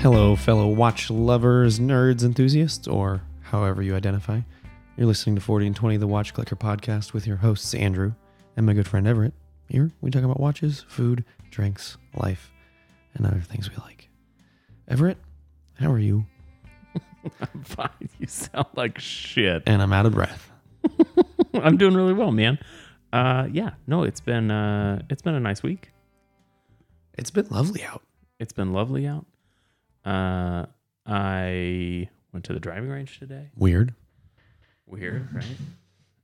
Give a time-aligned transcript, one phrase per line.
[0.00, 4.40] Hello, fellow watch lovers, nerds, enthusiasts, or however you identify.
[4.96, 8.12] You're listening to 40 and 20, the Watch Clicker podcast with your hosts, Andrew
[8.56, 9.34] and my good friend Everett.
[9.68, 12.52] Here, we talk about watches, food, drinks, life,
[13.14, 14.08] and other things we like.
[14.88, 15.18] Everett,
[15.74, 16.24] how are you?
[17.40, 18.08] I'm fine.
[18.18, 19.62] You sound like shit.
[19.66, 20.50] And I'm out of breath.
[21.54, 22.58] I'm doing really well, man.
[23.12, 25.90] Uh, yeah, no, it's been uh, it's been a nice week.
[27.18, 28.02] It's been lovely out.
[28.38, 29.26] It's been lovely out.
[30.06, 30.66] Uh,
[31.04, 33.50] I went to the driving range today.
[33.56, 33.92] Weird.
[34.86, 35.44] Weird, right?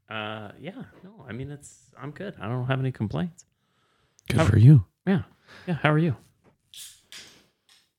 [0.09, 2.35] Uh, yeah, no, I mean it's I'm good.
[2.41, 3.45] I don't have any complaints.
[4.29, 4.85] Good How- for you.
[5.07, 5.23] Yeah,
[5.67, 5.75] yeah.
[5.75, 6.17] How are you?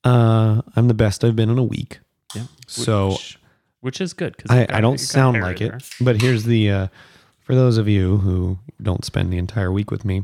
[0.06, 2.00] Uh, I'm the best I've been in a week.
[2.36, 2.44] Yeah.
[2.68, 3.40] So which,
[3.82, 6.88] which is good because I, I don't sound like it, but here's the uh,
[7.42, 10.24] for those of you who don't spend the entire week with me.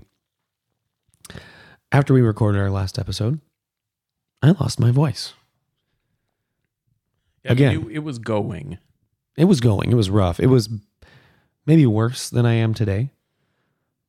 [1.91, 3.39] After we recorded our last episode,
[4.41, 5.33] I lost my voice.
[7.45, 7.87] Again.
[7.89, 8.77] it, it was going.
[9.37, 9.91] It was going.
[9.91, 10.39] It was rough.
[10.39, 10.69] It was
[11.65, 13.11] maybe worse than I am today.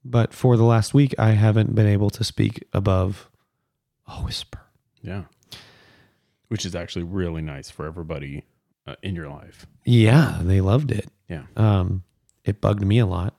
[0.05, 3.31] But for the last week, I haven't been able to speak above
[4.09, 4.61] a whisper.
[5.03, 5.25] Yeah.
[6.49, 8.45] Which is actually really nice for everybody
[8.87, 9.67] uh, in your life.
[9.85, 11.09] Yeah, they loved it.
[11.29, 11.45] Yeah.
[11.57, 12.03] Um,
[12.45, 13.37] it bugged me a lot,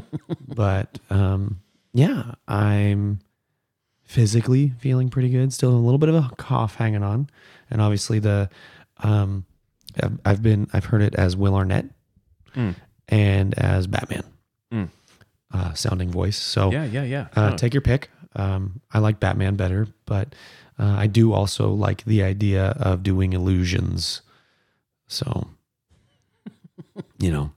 [0.48, 1.60] but um,
[1.92, 3.20] yeah, I'm
[4.04, 5.52] physically feeling pretty good.
[5.52, 7.28] Still a little bit of a cough hanging on,
[7.70, 8.48] and obviously the
[9.02, 9.44] um,
[10.02, 11.86] I've, I've been I've heard it as Will Arnett
[12.56, 12.74] Mm.
[13.08, 14.24] and as Batman
[14.72, 14.88] Mm.
[15.54, 16.36] uh, sounding voice.
[16.38, 17.26] So Yeah, yeah, yeah.
[17.36, 18.10] uh, No, take your pick.
[18.36, 20.34] Um, I like Batman better, but
[20.78, 24.22] uh, I do also like the idea of doing illusions.
[25.08, 25.48] So,
[27.18, 27.52] you know,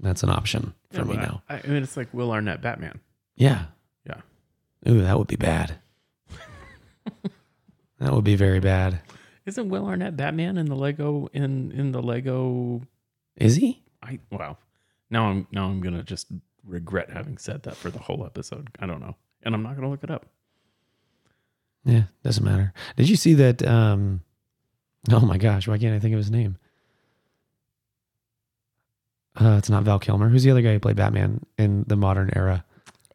[0.00, 1.42] that's an option for yeah, me I- now.
[1.48, 3.00] I, I mean, it's like Will Arnett Batman.
[3.36, 3.66] Yeah.
[4.06, 4.20] Yeah.
[4.88, 5.76] Ooh, that would be bad.
[8.00, 9.00] that would be very bad.
[9.46, 12.82] Isn't Will Arnett Batman in the Lego in in the Lego?
[13.36, 13.82] Is he?
[14.02, 14.56] I wow.
[15.10, 16.28] Now I'm now I'm gonna just
[16.64, 18.68] regret having said that for the whole episode.
[18.78, 20.26] I don't know, and I'm not gonna look it up.
[21.84, 22.72] Yeah, doesn't matter.
[22.96, 23.62] Did you see that?
[23.66, 24.22] Um,
[25.10, 26.56] oh my gosh, why can't I think of his name?
[29.38, 30.28] Uh, it's not Val Kilmer.
[30.28, 32.64] Who's the other guy who played Batman in the modern era?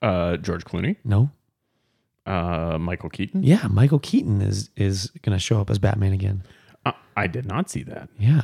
[0.01, 1.31] Uh, George Clooney, No.
[2.29, 3.43] Uh, Michael Keaton.
[3.43, 6.43] Yeah, Michael Keaton is is going to show up as Batman again.
[6.85, 8.09] Uh, I did not see that.
[8.17, 8.43] Yeah,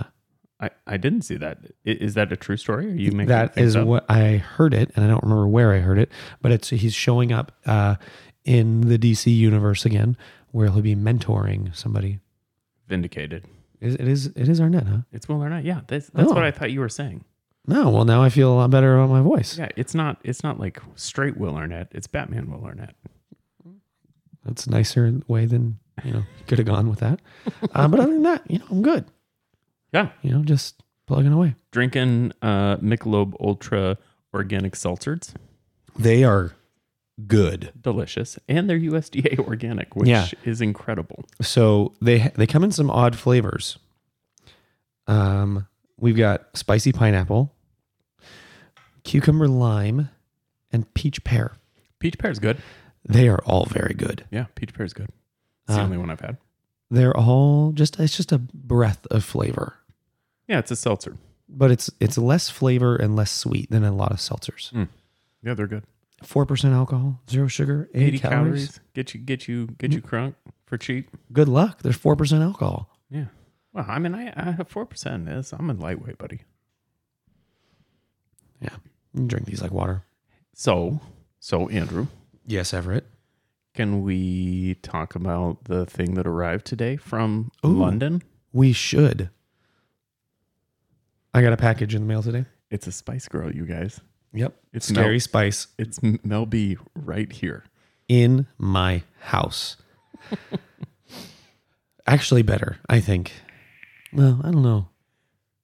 [0.60, 1.60] I, I didn't see that.
[1.86, 2.88] Is that a true story?
[2.88, 3.88] Are you making that is up?
[3.88, 6.10] what I heard it, and I don't remember where I heard it,
[6.42, 7.96] but it's he's showing up uh,
[8.44, 10.18] in the DC universe again,
[10.52, 12.20] where he'll be mentoring somebody.
[12.88, 13.46] vindicated.
[13.82, 14.98] Is it is it is Arnett, huh?
[15.12, 15.64] It's Will Arnett.
[15.66, 16.34] Yeah, that's that's Oh.
[16.34, 17.24] what I thought you were saying.
[17.68, 19.58] No, well now I feel a lot better about my voice.
[19.58, 21.88] Yeah, it's not it's not like straight Will Arnett.
[21.92, 22.96] It's Batman Will Arnett.
[24.46, 27.20] That's a nicer way than you know could have gone with that.
[27.74, 29.06] Uh, but other than that, you know, I'm good.
[29.94, 31.56] Yeah, You know, just plugging away.
[31.72, 33.98] drinking uh, Michelob Ultra
[34.34, 35.34] organic seltzers.
[35.98, 36.54] They are
[37.28, 37.72] good.
[37.80, 40.28] delicious, and they're USDA organic, which Yeah.
[40.44, 41.24] is incredible.
[41.42, 43.78] So they they come in some odd flavors.
[45.08, 45.68] Um,
[45.98, 47.54] we've got spicy pineapple,
[49.04, 50.10] cucumber lime,
[50.72, 51.54] and peach pear.
[52.00, 52.58] Peach pear is good.
[53.06, 54.26] They are all very good.
[54.32, 55.10] Yeah, peach pear is good.
[55.68, 56.38] It's the Uh, only one I've had.
[56.90, 59.78] They're all just it's just a breath of flavor,
[60.48, 61.18] Yeah, it's a seltzer.
[61.50, 64.72] but it's it's less flavor and less sweet than a lot of seltzers.
[65.44, 65.84] Yeah, they're good.
[66.24, 68.68] Four percent alcohol, zero sugar, eighty, Eighty calories.
[68.68, 68.80] calories.
[68.94, 70.36] Get you, get you, get you crunk
[70.66, 71.10] for cheap.
[71.34, 71.82] Good luck.
[71.82, 72.90] There's four percent alcohol.
[73.10, 73.26] Yeah.
[73.74, 75.28] Well, I mean, I, I have four percent.
[75.28, 76.42] in This I'm a lightweight, buddy.
[78.62, 78.70] You
[79.14, 80.04] can drink these like water.
[80.54, 81.00] So,
[81.40, 82.08] so Andrew,
[82.46, 83.06] Yes, Everett.
[83.74, 87.70] can we talk about the thing that arrived today from Ooh.
[87.70, 88.22] London?
[88.54, 89.30] We should.
[91.34, 92.46] I got a package in the mail today.
[92.70, 94.00] It's a Spice Girl, you guys.
[94.34, 94.54] Yep.
[94.74, 97.64] It's Scary Mel- Spice It's Mel B right here.
[98.08, 99.78] in my house.
[102.08, 103.32] Actually, better, I think.
[104.14, 104.90] Well, I don't know.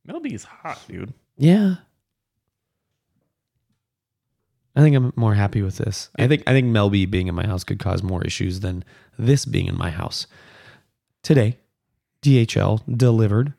[0.06, 1.14] Mel B is hot, dude.
[1.38, 1.76] Yeah.
[4.76, 6.10] I think I'm more happy with this.
[6.18, 8.84] I think I think Mel B being in my house could cause more issues than
[9.18, 10.28] this being in my house.
[11.24, 11.58] Today,
[12.22, 13.54] DHL delivered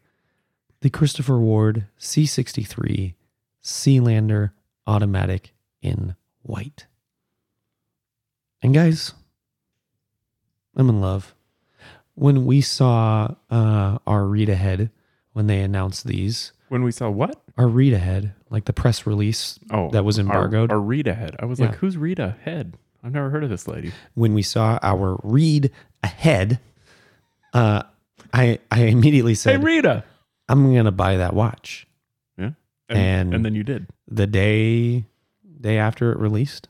[0.81, 3.15] the Christopher Ward C63
[3.63, 4.53] Sealander
[4.87, 6.87] automatic in white.
[8.63, 9.13] And guys,
[10.77, 11.35] I'm in love.
[12.15, 14.91] When we saw uh, our read ahead
[15.33, 17.42] when they announced these, When we saw what?
[17.59, 20.71] Our read ahead, like the press release Oh, that was embargoed.
[20.73, 21.37] Our, read ahead.
[21.39, 21.67] I was Yeah.
[21.67, 22.77] like, who's Rita head?
[23.05, 23.93] I've never heard of this lady.
[24.15, 25.71] when we saw our read
[26.03, 26.61] ahead,
[27.53, 27.83] uh,
[28.33, 30.05] I I immediately said, Hey, Rita.
[30.49, 31.87] I'm gonna buy that watch.
[32.39, 32.53] Yeah.
[32.89, 33.87] And- And, and then you did.
[34.09, 35.05] The day
[35.61, 36.69] day after it released,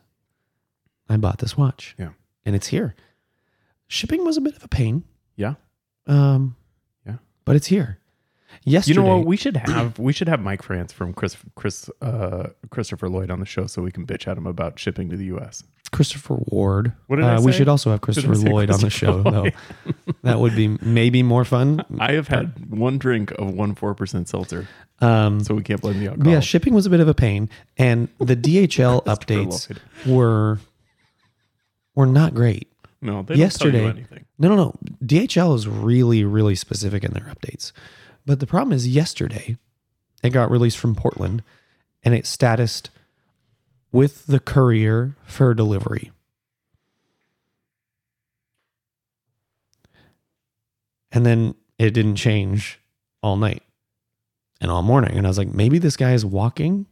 [1.08, 1.94] I bought this watch.
[1.98, 2.10] Yeah.
[2.44, 2.94] and it's here.
[3.86, 5.04] Shipping was a bit of a pain.
[5.36, 5.54] Yeah.
[6.08, 6.56] Um,
[7.06, 7.18] Yeah.
[7.44, 7.98] but it's here.
[8.64, 9.26] Yesterday, You know what?
[9.26, 13.40] We should have we should have Mike France from Chris Chris uh, Christopher Lloyd on
[13.40, 15.62] the show so we can bitch at him about shipping to the U.S.
[15.90, 16.92] Christopher Ward.
[17.08, 19.52] What did I uh, We should also have Christopher Lloyd on the show, Lloyd?
[19.84, 19.92] though.
[20.22, 21.84] that would be maybe more fun.
[21.98, 24.66] I have had one drink of one four percent seltzer,
[25.00, 26.32] Um, so we can't blame the alcohol.
[26.32, 29.80] yeah, shipping was a bit of a pain, and the DHL updates Lloyd.
[30.16, 30.58] were
[31.94, 32.68] were not great.
[33.02, 34.24] no, yesterday- tell you anything.
[34.38, 34.74] No, no, no.
[35.04, 37.70] DHL is really, really specific in their updates.
[38.26, 39.56] But the problem is, yesterday
[40.22, 41.42] it got released from Portland,
[42.04, 42.88] and it statused
[43.90, 46.12] with the courier for delivery.
[51.10, 52.78] And then it didn't change
[53.22, 53.62] all night
[54.60, 55.16] and all morning.
[55.18, 56.86] And I was like, maybe this guy is walking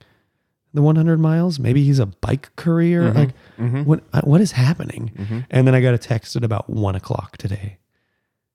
[0.74, 1.58] the 100 miles.
[1.58, 3.10] Maybe he's a bike courier.
[3.10, 3.14] Mhm.
[3.14, 3.84] Like, Mhm.
[3.86, 4.02] what?
[4.12, 5.10] uh, What is happening?
[5.16, 5.46] Mhm.
[5.50, 7.78] And then I got a text at about one o'clock today.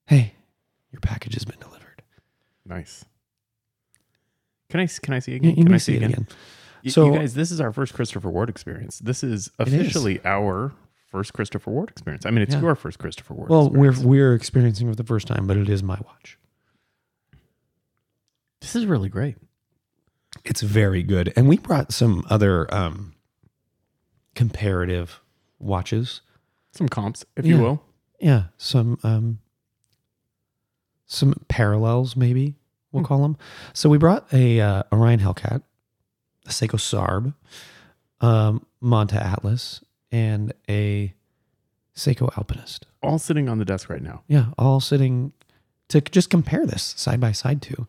[0.06, 0.36] Hey,
[0.92, 1.75] your package has been delivered.
[2.66, 3.06] Nice.
[4.70, 5.56] Can I can I see again?
[5.56, 6.28] you can I see it again.
[6.84, 9.00] Y- So- you guys, this is our first Christopher Ward experience.
[9.00, 9.52] This is is.
[9.60, 10.74] officially our
[11.08, 12.26] first Christopher Ward experience.
[12.26, 12.62] I mean, it's Yeah.
[12.62, 13.50] your first Christopher Ward.
[13.50, 16.38] Well, we're we're experiencing it for the first time, but it is my watch.
[18.62, 19.36] this is really great.
[20.44, 23.14] It's very good, and we brought some other um,
[24.34, 25.22] comparative
[25.60, 26.22] watches.
[26.72, 27.56] Some comps, if Yeah.
[27.56, 27.84] you will.
[28.20, 29.40] Yeah, some um,
[31.06, 32.56] some parallels, maybe
[32.92, 33.08] we'll Hmm.
[33.08, 33.38] call them.
[33.74, 35.62] So we brought a uh, Orion Hellcat,
[36.46, 37.34] a Seiko Sarb,
[38.22, 39.82] um, Monta Atlas,
[40.12, 41.14] and a
[41.96, 42.86] Seiko Alpinist.
[43.04, 44.24] All sitting on the desk right now.
[44.28, 45.34] Yeah, all sitting
[45.90, 47.88] to just compare this side by side to,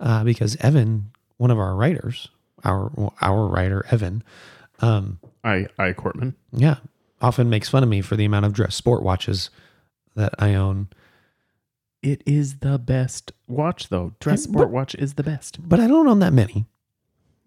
[0.00, 2.28] uh, because Evan, one of our writers,
[2.64, 2.90] our
[3.20, 4.22] our writer Evan,
[4.80, 6.34] um, I I Cortman.
[6.52, 6.76] yeah,
[7.20, 9.50] often makes fun of me for the amount of dress sport watches
[10.14, 10.88] that I own.
[12.04, 14.12] It is the best watch, though.
[14.20, 15.58] Dress And- sport but- watch is the best.
[15.68, 16.66] But I don't own that many.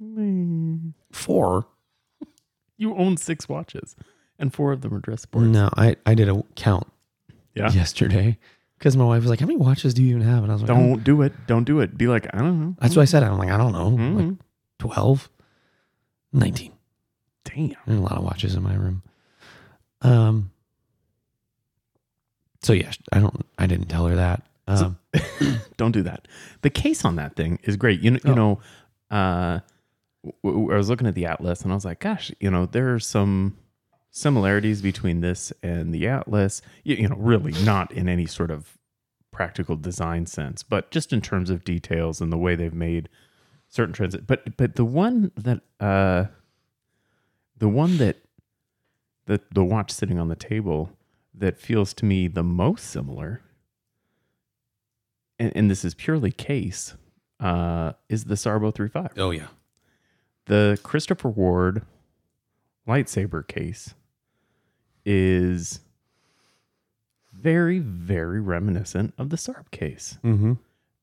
[0.03, 0.93] Mm.
[1.11, 1.67] Four.
[2.79, 3.95] You own six watches,
[4.37, 5.45] and four of them are dress sport.
[5.45, 6.85] No, I, I did a count
[7.55, 7.71] Yeah.
[7.71, 8.37] yesterday
[8.77, 10.61] because my wife was like, "How many watches do you even have?" And I was
[10.61, 11.33] like, don't-" Don't do it.
[11.47, 11.97] Don't do it.
[11.97, 12.75] Be like, I don't know.
[12.79, 13.23] That's what I said.
[13.23, 14.37] I'm like, I don't know, like Mhm.
[14.77, 15.27] 12,
[16.33, 16.71] 19.
[17.45, 17.75] Damn.
[17.87, 19.01] There's a lot of watches in my room.
[20.03, 20.51] Um.
[22.61, 23.43] So yeah, I don't.
[23.57, 24.43] I didn't tell her that.
[24.67, 24.97] Um,
[25.77, 26.27] don't do that.
[26.61, 28.01] The case on that thing is great.
[28.01, 28.35] You know, you Oh.
[28.35, 28.59] know,
[29.09, 29.59] uh,
[30.43, 32.65] w- w- I was looking at the Atlas and I was like, gosh, you know,
[32.65, 33.57] there are some
[34.11, 36.61] similarities between this and the Atlas.
[36.83, 38.77] You, you know, really not in any sort of
[39.31, 43.07] practical design sense, but just in terms of details and the way they've made
[43.69, 44.25] certain transit.
[44.27, 46.25] But but the one that uh,
[47.57, 48.17] the one that
[49.27, 50.89] the the watch sitting on the table
[51.33, 53.41] that feels to me the most similar
[55.39, 56.95] and, and this is purely case,
[57.39, 59.11] uh, is the Sarbo 35.
[59.17, 59.47] oh yeah.
[60.45, 61.81] The Christopher Ward
[62.87, 63.93] lightsaber case
[65.05, 65.81] is
[67.33, 70.17] very, very reminiscent of the Sarb case.
[70.23, 70.53] Mm-hmm.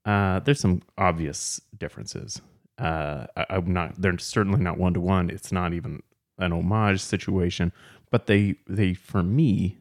[0.04, 2.40] Uh, there's some obvious differences.
[2.78, 4.00] Uh, I, I'm not.
[4.00, 5.30] They're certainly not one to one.
[5.30, 6.02] It's not even
[6.38, 7.72] an homage situation,
[8.10, 9.78] but they they for me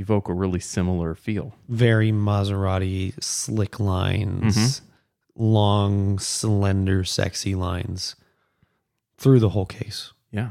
[0.00, 1.54] evoke a really similar feel.
[1.68, 4.80] Very Maserati slick lines, Mhm.
[5.36, 8.16] long, slender, sexy lines
[9.18, 10.12] through the whole case.
[10.30, 10.50] Yeah.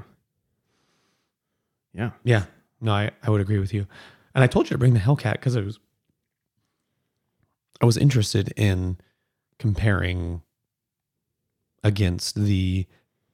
[1.94, 2.12] Yeah.
[2.24, 2.46] Yeah.
[2.82, 3.88] No, I, I would agree with you.
[4.36, 5.80] And I told you to bring the Hellcat because I was
[7.82, 8.98] I was interested in
[9.58, 10.42] comparing
[11.84, 12.86] against the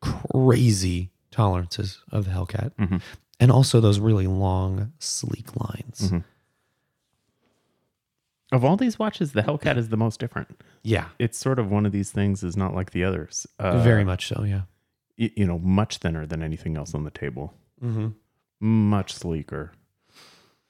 [0.02, 3.02] crazy tolerances of the Hellcat Mhm.
[3.40, 6.12] And also those really long, sleek lines.
[6.12, 6.24] Mhm.
[8.52, 10.62] Of all these watches, the Hellcat is the most different.
[10.84, 11.10] Yeah.
[11.20, 13.48] It's sort of one of these things is not like the others.
[13.60, 14.44] Uh, very much so.
[14.44, 14.62] Yeah.
[15.18, 17.54] y- you know, much thinner than anything else on the table.
[17.84, 18.10] Mm-hmm.
[18.90, 19.72] Much sleeker.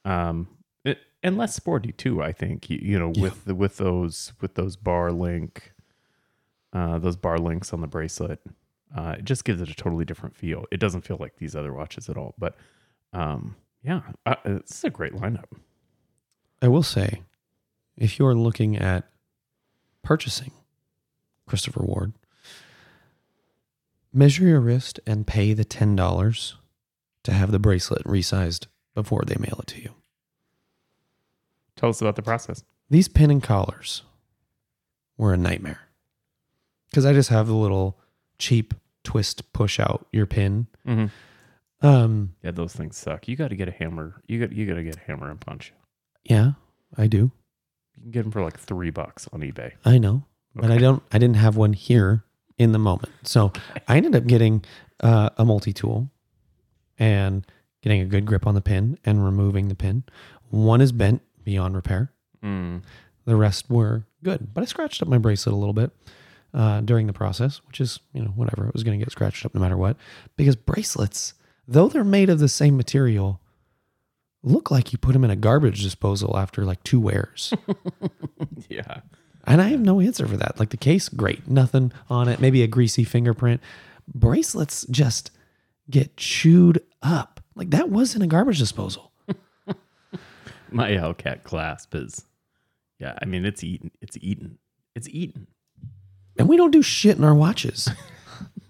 [0.06, 0.48] Um,
[0.84, 2.22] it, and less sporty too.
[2.22, 3.24] I think you, you know Yeah.
[3.24, 5.74] with the, with those with those bar link,
[6.74, 8.40] uh, those bar links on the bracelet.
[8.96, 10.66] Uh, it just gives it a totally different feel.
[10.72, 12.34] It doesn't feel like these other watches at all.
[12.38, 12.56] But
[13.12, 15.46] um, yeah, uh, it's a great lineup.
[16.62, 17.24] I will say,
[17.98, 19.10] if you're looking at
[20.02, 20.52] purchasing
[21.46, 22.14] Christopher Ward,
[24.14, 26.54] measure your wrist and pay the $10
[27.24, 29.94] to have the bracelet resized before they mail it to you.
[31.76, 32.64] Tell us about the process.
[32.90, 34.04] these pin and collars
[35.18, 35.82] were a nightmare
[36.90, 38.00] because I just have the little
[38.38, 38.74] cheap
[39.06, 40.68] twist push out your pin.
[40.86, 41.86] Mm-hmm.
[41.86, 43.28] Um, Yeah, those things suck.
[43.28, 44.22] You got to get a hammer.
[44.28, 45.72] You got you got to get a hammer and punch.
[46.24, 46.54] yeah,
[46.98, 47.32] I do.
[47.96, 49.72] You can get them for like three bucks on eBay.
[49.86, 51.02] I know, but I don't.
[51.12, 52.24] I didn't have one here
[52.58, 53.54] in the moment, so
[53.88, 54.64] I ended up getting
[55.02, 56.10] uh, a multi tool
[56.98, 57.46] and
[57.82, 60.04] getting a good grip on the pin and removing the pin.
[60.50, 62.12] One is bent beyond repair.
[62.44, 62.82] Mm.
[63.26, 65.92] The rest were good, but I scratched up my bracelet a little bit
[66.56, 68.68] uh, during the process, which is you know whatever.
[68.68, 69.98] It was going to get scratched up no matter what
[70.38, 71.34] because bracelets,
[71.68, 73.42] though they're made of the same material,
[74.42, 77.54] look like you put them in a garbage disposal after like two wears.
[78.70, 79.02] Yeah.
[79.46, 80.60] And I have no answer for that.
[80.60, 83.62] Like the case, great, nothing on it, maybe a greasy fingerprint.
[84.08, 85.32] Bracelets just
[85.90, 87.42] get chewed up.
[87.56, 89.12] Like that was in a garbage disposal.
[90.72, 92.26] My Hellcat clasp is.
[93.00, 93.92] Yeah, I mean it's eaten.
[94.02, 94.58] It's eaten.
[94.96, 95.48] It's eaten.
[96.38, 97.90] And we don't do shit in our watches.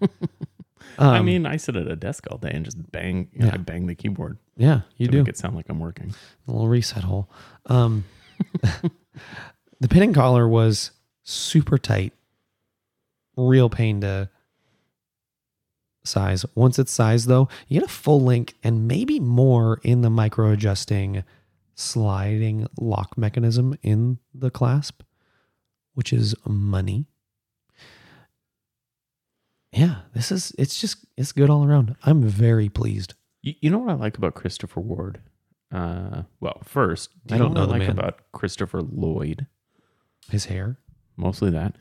[0.98, 3.28] I Um, mean, I sit at a desk all day and just bang.
[3.32, 3.54] You know, Yeah.
[3.54, 4.38] I bang the keyboard.
[4.56, 5.18] yeah, you to do.
[5.18, 6.14] make it sound like I'm working.
[6.48, 7.28] a little reset hole.
[7.66, 8.04] Um,
[9.80, 10.92] the pin and collar was
[11.22, 12.12] super tight,
[13.36, 14.30] real pain to
[16.04, 16.46] size.
[16.54, 20.50] Once it's sized, though, you get a full link and maybe more in the micro
[20.52, 21.24] adjusting
[21.74, 25.02] sliding lock mechanism in the clasp,
[25.92, 27.04] which is money.
[29.72, 31.96] Yeah, this is it's just it's good all around.
[32.04, 33.14] I'm very pleased.
[33.42, 35.20] You, you know what I like about Christopher Ward?
[35.72, 37.98] Uh, well, first, do I don't know know what I like man.
[37.98, 39.46] about Christopher Lloyd?
[40.30, 40.78] His hair.
[41.16, 41.76] Mostly that.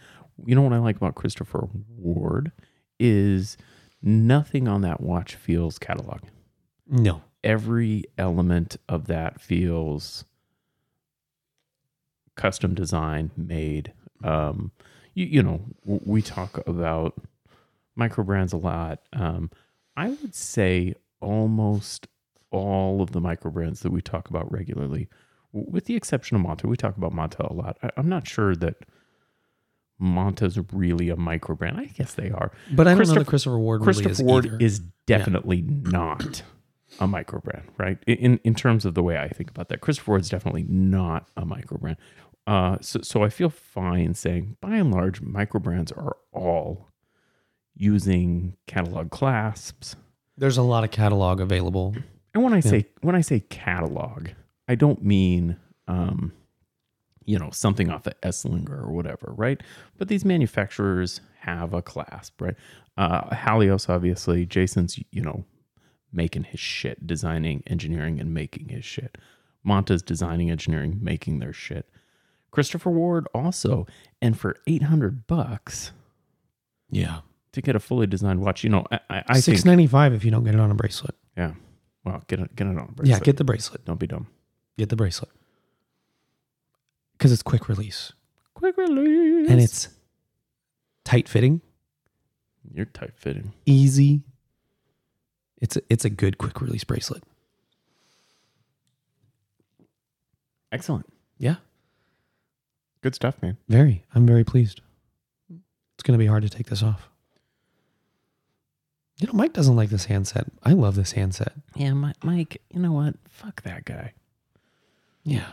[0.46, 2.52] You know what I like about Christopher Ward
[3.00, 3.58] is
[4.02, 6.22] nothing on that watch feels catalog.
[6.88, 7.22] No.
[7.44, 10.26] Every element of that feels
[12.36, 13.94] custom design made.
[14.24, 14.72] Um,
[15.14, 17.14] you, you know, we talk about
[17.96, 19.00] micro brands a lot.
[19.14, 19.50] Um,
[19.98, 22.08] I would say almost
[22.52, 25.08] all of the micro brands that we talk about regularly,
[25.52, 27.78] with the exception of Monta, we talk about Monta a lot.
[27.82, 28.76] I, I'm not sure that
[30.02, 31.78] Monta's really a micro brand.
[31.80, 32.52] I guess they are.
[32.72, 34.58] But I don't know Christopher- that Christopher Ward really Christopher is Ward either.
[34.60, 36.42] is definitely not
[37.00, 37.98] a micro brand, right?
[38.06, 41.46] In in terms of the way I think about that, Christopher Ward's definitely not a
[41.46, 41.98] micro brand.
[42.46, 46.90] Uh, so so I feel fine saying, by and large, micro brands are all
[47.76, 49.96] using catalog clasps.
[50.38, 51.96] There's a lot of catalog available.
[52.34, 54.30] And when I say when I say catalog,
[54.68, 56.34] I don't mean um,
[57.24, 59.62] you know something off of Esslinger or whatever, right?
[59.98, 62.56] But these manufacturers have a clasp, right?
[62.98, 65.46] Uh, Halios, obviously, Jason's you know
[66.12, 69.18] making his shit, designing, engineering, and making his shit.
[69.64, 71.90] Monta's designing, engineering, making their shit.
[72.52, 73.86] Christopher Ward also,
[74.22, 75.92] and for eight hundred bucks
[76.90, 77.20] Yeah.
[77.56, 80.14] To get a fully designed watch, you know, I, I, I Six think, ninety five
[80.14, 81.16] if you don't get it on a bracelet.
[81.36, 81.54] yeah.
[82.04, 83.08] Well, get it, get it on a bracelet.
[83.08, 83.84] Yeah, get the bracelet.
[83.84, 84.28] Don't be dumb.
[84.78, 85.32] Get the bracelet.
[87.18, 88.14] Because it's quick release.
[88.54, 89.50] Quick release.
[89.50, 89.90] And it's
[91.04, 91.62] tight fitting,
[92.74, 93.54] You're tight fitting.
[93.66, 94.22] easy.
[95.62, 97.24] It's a, it's a good quick release bracelet.
[100.72, 101.06] Excellent.
[101.38, 101.56] Yeah.
[103.02, 103.58] Good stuff, man.
[103.70, 104.04] Very.
[104.14, 104.82] I'm very pleased.
[105.50, 107.10] It's going to be hard to take this off.
[109.18, 110.48] You know, Mike doesn't like this handset.
[110.64, 111.54] I love this handset.
[111.76, 113.16] Yeah, Mi- Mike, you know what?
[113.30, 114.12] Fuck that guy.
[115.24, 115.48] Yeah.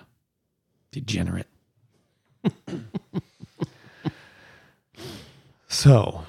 [0.91, 1.47] Degenerate.
[5.69, 6.25] so,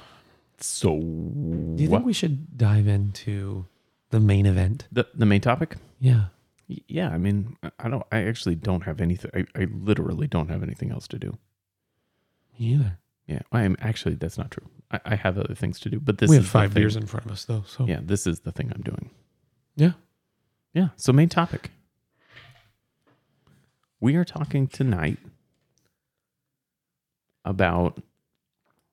[0.60, 3.66] So, do you think we should dive into
[4.10, 4.86] the main event?
[4.92, 5.76] the the main topic?
[6.00, 6.26] Yeah.
[6.66, 8.02] Yeah, I mean, I- I don't.
[8.10, 9.30] I actually don't have anything.
[9.34, 11.36] I, I literally don't have anything else to do.
[12.58, 12.98] Me either.
[13.26, 14.16] Yeah, I am actually.
[14.16, 14.66] That's not true.
[14.90, 16.82] I, I have other things to do, but this we is have the five thing.
[16.82, 17.64] beers in front of us, though.
[17.66, 19.10] So, Yeah, this is the thing I'm doing.
[19.76, 19.92] Yeah.
[20.74, 20.88] Yeah.
[20.96, 21.70] So main topic.
[24.00, 25.18] We are talking tonight
[27.44, 28.02] about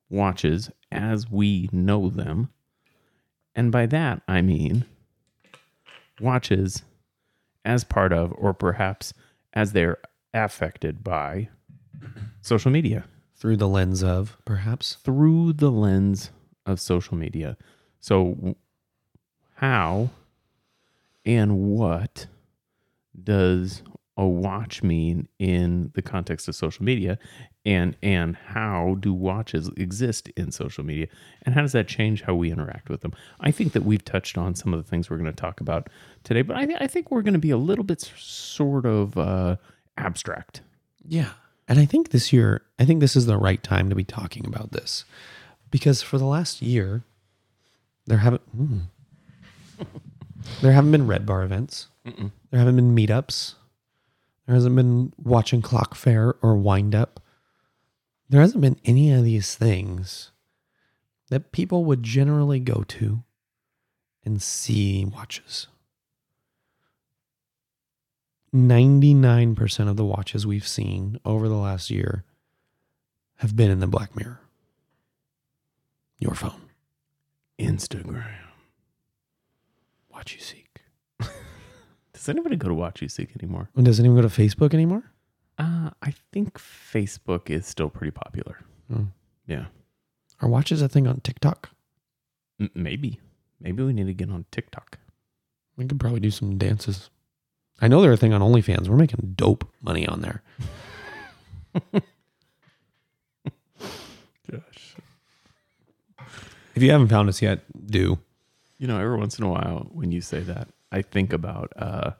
[0.10, 2.50] watches as we know them.
[3.56, 4.86] And by that, I mean
[6.20, 6.84] watches
[7.66, 9.14] as part of, or perhaps
[9.54, 9.98] as they're
[10.34, 11.50] affected by
[12.42, 13.04] social media
[13.42, 14.94] through the lens of perhaps.
[15.04, 16.30] through the lens
[16.68, 17.58] of social media.
[18.00, 18.56] So,
[19.56, 20.12] how
[21.26, 22.28] and what
[23.22, 23.82] does
[24.16, 27.18] a watch mean in the context of social media
[27.66, 31.08] and and how do watches exist in social media
[31.44, 34.38] and how does that change how we interact with them i think that we've touched
[34.38, 35.90] on some of the things we're going to talk about
[36.24, 39.56] today but i, I think we're going to be a little bit sort of uh,
[39.98, 40.62] abstract
[41.08, 41.32] Yeah.
[41.72, 44.46] And I think this year, I think this is the right time to be talking
[44.46, 45.06] about this
[45.70, 47.06] because for the last year,
[48.08, 48.82] there haven't mm,
[50.62, 51.88] there haven't been red bar events.
[52.50, 53.54] There haven't been meetups.
[54.46, 57.22] There hasn't been watching clock fair or wind up.
[58.28, 60.32] There hasn't been any of these things
[61.30, 63.24] that people would generally go to
[64.25, 65.68] and see watches.
[68.53, 72.25] 99% of the watches we've seen over the last year
[73.38, 74.39] have been in the black mirror.
[76.20, 76.62] Your phone.
[77.60, 78.25] Instagram.
[80.13, 80.65] WatchUSeek.
[82.13, 83.70] Does anybody go to WatchUSeek anymore?
[83.75, 85.03] And does anyone go to Facebook anymore?
[85.58, 88.60] Uh, I think Facebook is still pretty popular.
[88.91, 89.05] Hmm.
[89.48, 89.65] Yeah.
[90.41, 91.70] Are watches a thing on TikTok?
[92.60, 93.20] M- maybe.
[93.60, 95.00] Maybe we need to get on TikTok.
[95.77, 97.10] We could probably do some dances.
[97.82, 98.88] I know they're a thing on OnlyFans.
[98.88, 100.44] We're making dope money on there.
[104.52, 104.96] Gosh.
[106.76, 108.20] If you haven't found us yet, do.
[108.78, 112.12] You know, every once in a while when you say that, I think about uh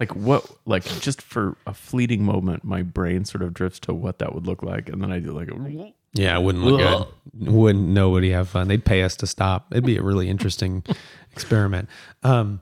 [0.00, 4.18] like what like just for a fleeting moment my brain sort of drifts to what
[4.18, 7.08] that would look like and then I do like a, Yeah, it wouldn't look Ugh.
[7.38, 7.50] good.
[7.52, 8.68] Wouldn't nobody have fun.
[8.68, 9.68] They'd pay us to stop.
[9.72, 10.82] It'd be a really interesting
[11.32, 11.88] experiment.
[12.22, 12.60] Um,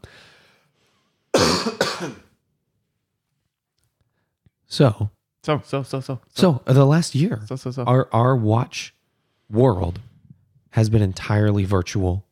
[4.74, 5.10] so,
[5.44, 8.92] so so so so so uh, the last year, so so so our our watch
[9.48, 10.00] world
[10.70, 12.24] has been entirely virtual,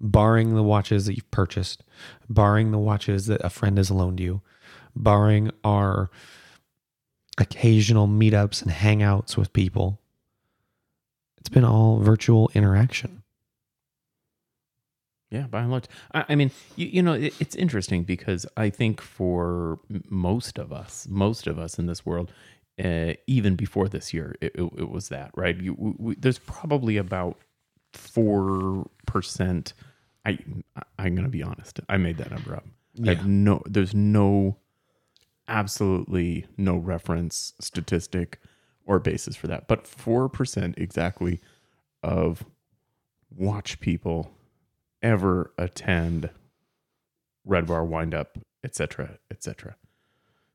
[0.00, 1.82] barring the watches that you've purchased,
[2.28, 4.40] barring the watches that a friend has loaned you,
[4.94, 6.10] barring our
[7.38, 9.98] occasional meetups and hangouts with people.
[11.38, 13.19] It's been all virtual interaction.
[15.30, 15.84] Yeah, by and large.
[16.12, 20.72] I, I mean, you, you know, it, it's interesting because I think for most of
[20.72, 22.32] us, most of us in this world,
[22.82, 25.56] uh, even before this year, it, it, it was that, right?
[25.56, 27.38] You, we, we- there's probably about
[27.94, 29.72] 4%.
[30.26, 30.38] I,
[30.98, 31.80] I'm going to be honest.
[31.88, 32.66] I made that number up.
[33.06, 34.56] I have no, there's no,
[35.48, 38.38] absolutely no reference statistic
[38.84, 39.68] or basis for that.
[39.68, 41.40] But 4% exactly
[42.02, 42.44] of
[43.34, 44.30] watch people
[45.02, 46.30] ever attend
[47.44, 49.76] red bar wind up etc etc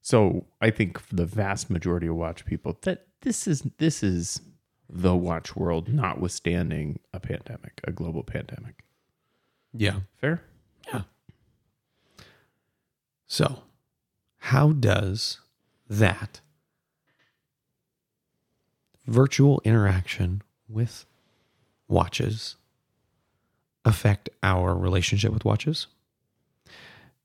[0.02, 4.42] so i think for the vast majority of watch people that this is this is
[4.90, 8.84] the watch world notwithstanding a pandemic a global pandemic
[9.74, 10.02] Yeah.
[10.18, 10.42] fair
[10.88, 11.02] Yeah.
[13.28, 13.64] So,
[14.38, 15.40] how does
[15.90, 16.42] that
[19.08, 21.06] virtual interaction with
[21.88, 22.56] watches
[23.86, 25.88] affect our relationship with watches?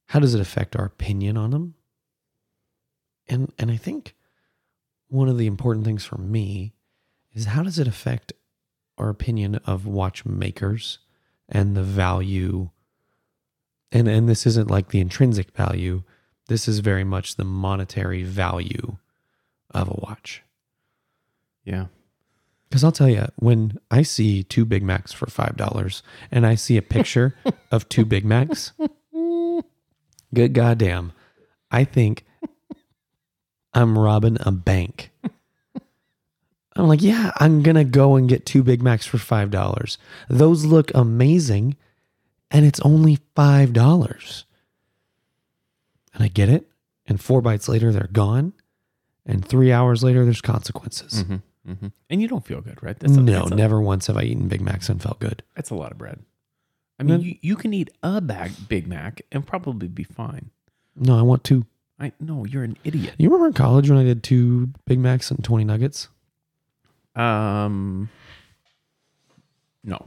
[0.07, 1.75] How does it affect our opinion on them?
[3.27, 4.14] And and I think
[5.09, 6.73] one of the important things for me
[7.33, 8.33] is how does it affect
[8.99, 10.99] our opinion of watchmakers
[11.49, 12.70] and the value
[13.90, 16.03] and and this isn't like the intrinsic value
[16.49, 18.96] this is very much the monetary value
[19.70, 20.42] of a watch
[21.64, 21.87] yeah
[22.71, 26.55] because i'll tell you when i see two big macs for five dollars and i
[26.55, 27.35] see a picture
[27.71, 28.73] of two big macs
[30.33, 31.13] good goddamn
[31.71, 32.25] i think
[33.75, 35.11] i'm robbing a bank
[36.77, 40.65] i'm like yeah i'm gonna go and get two big macs for five dollars those
[40.65, 41.77] look amazing
[42.51, 44.45] and it's only five dollars.
[46.13, 46.67] And I get it.
[47.07, 48.53] And four bites later, they're gone.
[49.25, 51.23] And three hours later, there's consequences.
[51.23, 54.07] hmm hmm and you don't feel good right that's a, no, that's a, never once
[54.07, 55.42] have I eaten Big Macs and felt good.
[55.55, 56.20] that's a lot of bread
[56.99, 60.51] i mean you, you can eat a bag big mac and probably be fine
[60.96, 61.66] No, I want two.
[61.99, 65.31] i no you're an idiot You remember in college when I did two Big Macs
[65.31, 66.09] and 20 nuggets?
[67.16, 68.09] um
[69.85, 70.07] no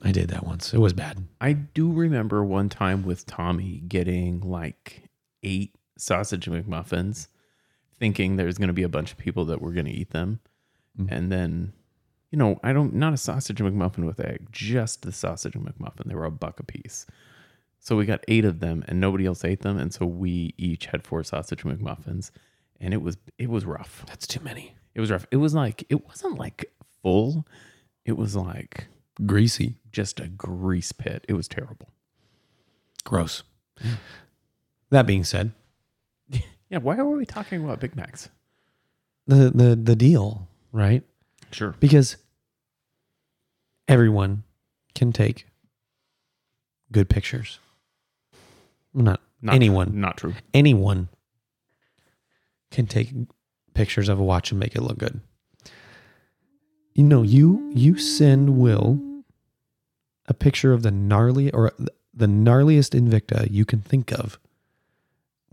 [0.00, 0.72] I did that once.
[0.72, 1.24] It was bad.
[1.40, 5.10] I do remember one time with Tommy getting like
[5.42, 7.26] eight sausage McMuffins,
[7.98, 10.38] thinking there's going to be a bunch of people that were going to eat them.
[10.98, 11.08] Mhm.
[11.10, 11.72] And then,
[12.30, 16.04] you know, I don't, not a sausage McMuffin with egg, just the sausage McMuffin.
[16.06, 17.06] They were a buck a piece.
[17.80, 19.78] So we got eight of them and nobody else ate them.
[19.78, 22.30] And so we each had four sausage McMuffins
[22.80, 24.04] and it was, it was rough.
[24.08, 24.74] That's too many.
[24.94, 25.26] It was rough.
[25.30, 27.46] It was like, it wasn't like full.
[28.04, 28.88] It was like
[29.24, 29.76] Greasy.
[29.92, 31.24] just a grease pit.
[31.28, 31.88] It was terrible.
[33.04, 33.42] Gross.
[34.90, 35.52] That being said,
[36.70, 38.28] Yeah, why are we talking about Big Macs?
[39.26, 41.02] the, the, the deal, right?
[41.52, 41.74] Sure.
[41.80, 42.16] Because
[43.86, 44.42] everyone
[44.94, 45.46] can take
[46.92, 47.58] good pictures.
[48.94, 50.00] Not, Not anyone.
[50.00, 50.34] Not true.
[50.52, 51.08] anyone
[52.70, 53.12] can take
[53.74, 55.20] pictures of a watch and make it look good.
[56.94, 58.98] You know, you you send Will
[60.26, 61.72] a picture of the gnarly or
[62.12, 64.38] the gnarliest Invicta you can think of.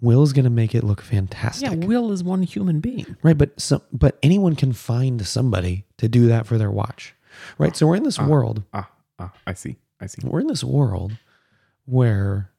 [0.02, 1.70] Will's gonna make it look fantastic.
[1.70, 3.16] Yeah, Will is one human being.
[3.24, 7.16] Right, but some, but anyone can find somebody to do that for their watch.
[7.58, 7.76] Right?
[7.76, 8.64] So we're in this world.
[8.74, 9.78] Ah, ah, I see.
[10.00, 10.22] I see.
[10.24, 11.18] We're in this world
[11.86, 12.52] where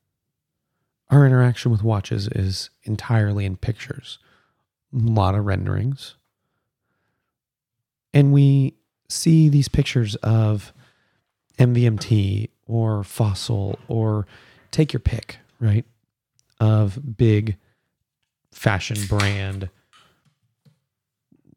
[1.10, 4.18] our interaction with watches is entirely in pictures.
[4.94, 6.16] A lot of renderings.
[8.12, 8.74] And we
[9.08, 10.72] see these pictures of
[11.58, 14.26] MVMT or Fossil or
[14.70, 15.84] take your pick, right?
[16.60, 17.56] of big
[18.52, 19.68] fashion brand.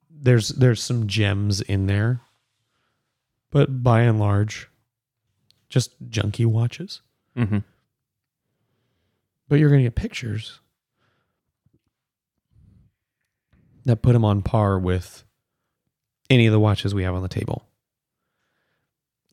[0.10, 2.22] There's there's some gems in there,
[3.52, 4.68] but by and large,
[5.70, 7.02] just junky watches.
[7.38, 7.60] Mm-hmm.
[9.48, 10.60] But you're gonna get pictures
[13.86, 15.24] that put them on par with
[16.30, 17.66] any of the watches we have on the table.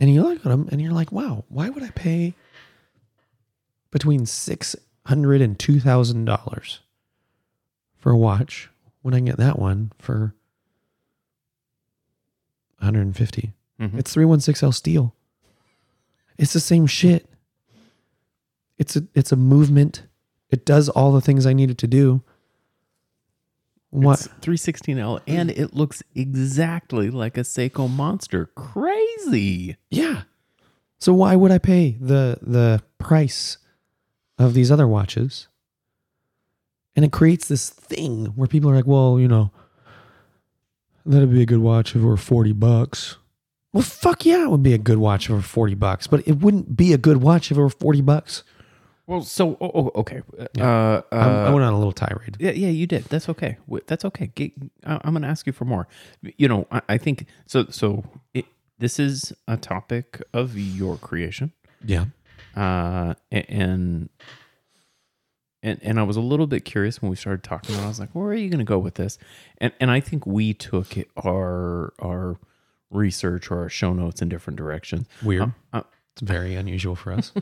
[0.01, 2.35] And you look at them and you're like, wow, why would I pay
[3.91, 4.77] between six
[5.09, 6.79] $102,000
[7.97, 8.71] for a watch
[9.03, 10.35] when I can get that one for
[12.79, 13.53] 150.
[13.81, 13.99] Mm-hmm.
[13.99, 15.15] It's 316L steel.
[16.39, 17.29] It's the same shit.
[18.79, 20.03] It's a it's a movement.
[20.51, 22.23] It does all the things I needed to do.
[23.91, 24.29] What?
[24.43, 28.47] 316L and it looks exactly like a Seiko Monster.
[28.55, 29.77] Crazy.
[29.91, 30.23] Yeah.
[30.99, 33.59] So why would I pay the the price
[34.39, 35.49] of these other watches?
[36.95, 39.51] And it creates this thing where people are like, "Well, you know,
[41.05, 43.17] that'd be a good watch if it were 40 bucks."
[43.73, 46.27] Well, fuck yeah, it would be a good watch if it were 40 bucks, but
[46.27, 48.43] it wouldn't be a good watch if it were 40 bucks.
[49.07, 50.23] Well, so oh, oh, okay.
[50.59, 52.39] Uh, I'm- I uh, went on a little tirade.
[52.41, 53.05] yeah, yeah, you did.
[53.05, 53.59] That's okay.
[53.87, 54.33] That's okay.
[54.35, 55.87] Get, I'm going to ask you for more.
[56.23, 57.67] You know, I, I think so.
[57.71, 58.47] So it,
[58.79, 61.53] this is a topic of your creation,
[61.85, 62.07] Yeah.
[62.57, 64.09] Uh, and
[65.63, 67.75] and and I was a little bit curious when we started talking.
[67.75, 67.87] About It.
[67.87, 69.19] I was like, "Where are you going to go with this?"
[69.59, 72.39] And and I think we took it, our our
[72.91, 75.07] research or our show notes in different directions.
[75.23, 75.53] Weird.
[75.73, 77.33] Uh, It's very unusual for us.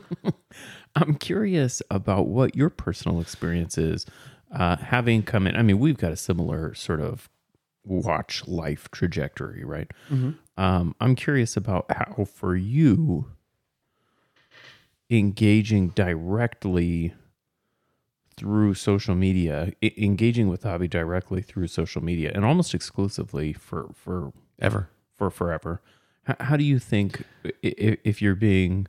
[0.95, 4.05] I'm curious about what your personal experience is
[4.51, 5.55] uh, having come in.
[5.55, 7.29] I mean, we've got a similar sort of
[7.85, 9.89] watch life trajectory, right?
[10.57, 13.27] Um, I'm curious about how, for you,
[15.09, 17.13] engaging directly
[18.37, 23.89] through social media, e- engaging with hobby directly through social media, and almost exclusively for
[23.93, 24.89] for Ever.
[25.15, 25.81] for forever.
[26.23, 28.87] How, how do you think i- i- if you're being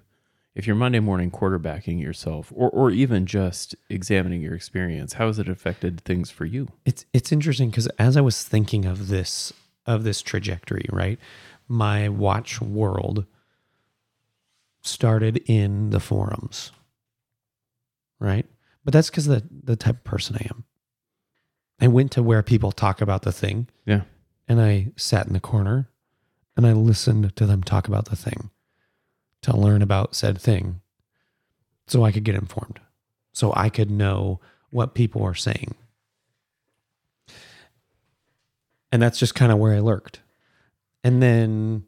[0.55, 5.39] if you're Monday morning quarterbacking yourself or or even just examining your experience, how has
[5.39, 6.69] it affected things for you?
[6.85, 9.53] It's it's interesting because as I was thinking of this
[9.87, 11.21] of this trajectory, right?
[11.69, 13.27] My watch world
[14.87, 16.73] started in the forums.
[18.19, 18.47] Right?
[18.85, 20.65] But that's because the the type of person I am.
[21.81, 24.03] I went to where people talk about the thing Yeah.
[24.49, 25.91] and I sat in the corner
[26.57, 28.51] and I listened to them talk about the thing
[29.43, 30.81] to learn about said thing
[31.87, 32.81] so I could get informed,
[33.35, 35.75] so I could know what people are saying.
[38.93, 40.21] And that's just kind of where I lurked.
[41.05, 41.85] And then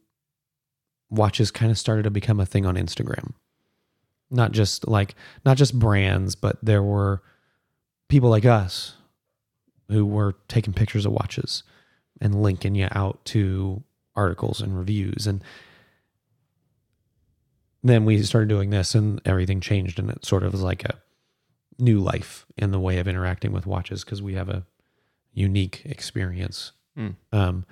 [1.11, 3.33] watches kind of started to become a thing on Instagram.
[4.31, 7.23] Not just like, not just brands, but there were
[8.09, 8.95] people like us
[9.89, 11.63] who were taking pictures of watches
[12.21, 13.83] and linking you out to
[14.17, 15.43] articles and reviews and
[17.83, 20.97] then we started doing this and everything changed and it sort of was like a
[21.79, 24.65] new life in the way of interacting with watches because we have a
[25.33, 27.15] unique experience Mm.
[27.33, 27.65] um,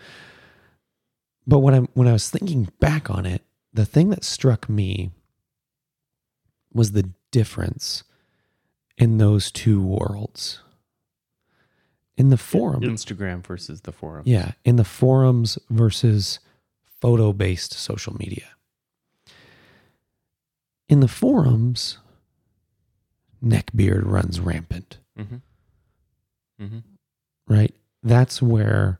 [1.46, 5.11] but when I when I was thinking back on it, the thing that struck me
[6.72, 8.02] was the difference
[8.98, 10.61] in those two worlds.
[12.16, 14.22] In the forum, Instagram versus the forum.
[14.26, 16.38] yeah, in the forums versus
[17.00, 18.46] photo based social media.
[20.88, 21.98] In the forums,
[23.44, 25.37] neckbeard runs rampant, Mm-hmm.
[26.62, 26.78] Mm-hmm.
[27.48, 27.74] right?
[28.02, 28.98] That's where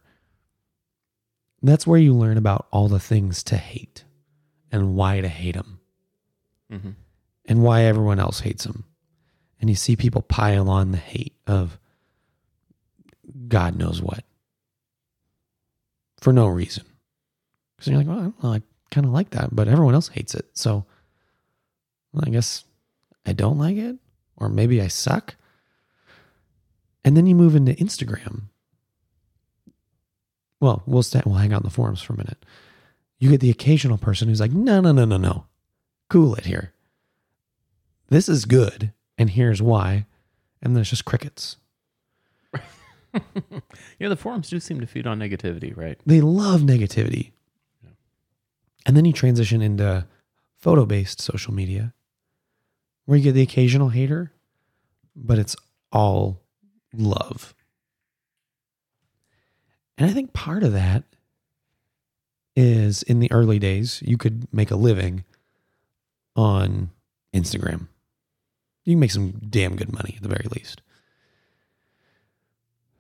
[1.63, 4.05] that's where you learn about all the things to hate
[4.71, 5.81] and why to hate them
[6.73, 6.91] Mm-hmm.
[7.45, 8.85] and why everyone else hates them.
[9.61, 11.79] And you see people pile on the hate of
[13.49, 14.25] God knows what
[16.21, 16.85] for no reason.
[17.77, 20.47] Because you're like, well, I, I kind of like that, but everyone else hates it.
[20.55, 20.85] So
[22.13, 22.65] well, I guess
[23.25, 23.97] I don't like it,
[24.37, 25.37] or maybe I suck.
[27.05, 28.43] And then you move into Instagram.
[30.61, 32.45] Well, we'll stay, we'll hang out in the forums for a minute.
[33.19, 35.47] You get the occasional person who's like, no, no, no, no, no,
[36.09, 36.73] cool it here.
[38.09, 40.07] This is good, and here's why.
[40.63, 41.57] And then it's just crickets.
[43.99, 45.99] Yeah, the forums do seem to feed on negativity, right?
[46.05, 47.33] They love negativity.
[48.85, 50.07] And then you transition into
[50.59, 51.95] photo based social media
[53.07, 54.33] where you get the occasional hater,
[55.15, 55.57] but it's
[55.93, 56.43] all
[56.93, 57.55] love.
[59.99, 61.05] And I think part of that
[62.55, 65.25] is in the early days, you could make a living
[66.35, 66.91] on
[67.35, 67.89] Instagram.
[68.85, 70.83] You can make some damn good money at the very least.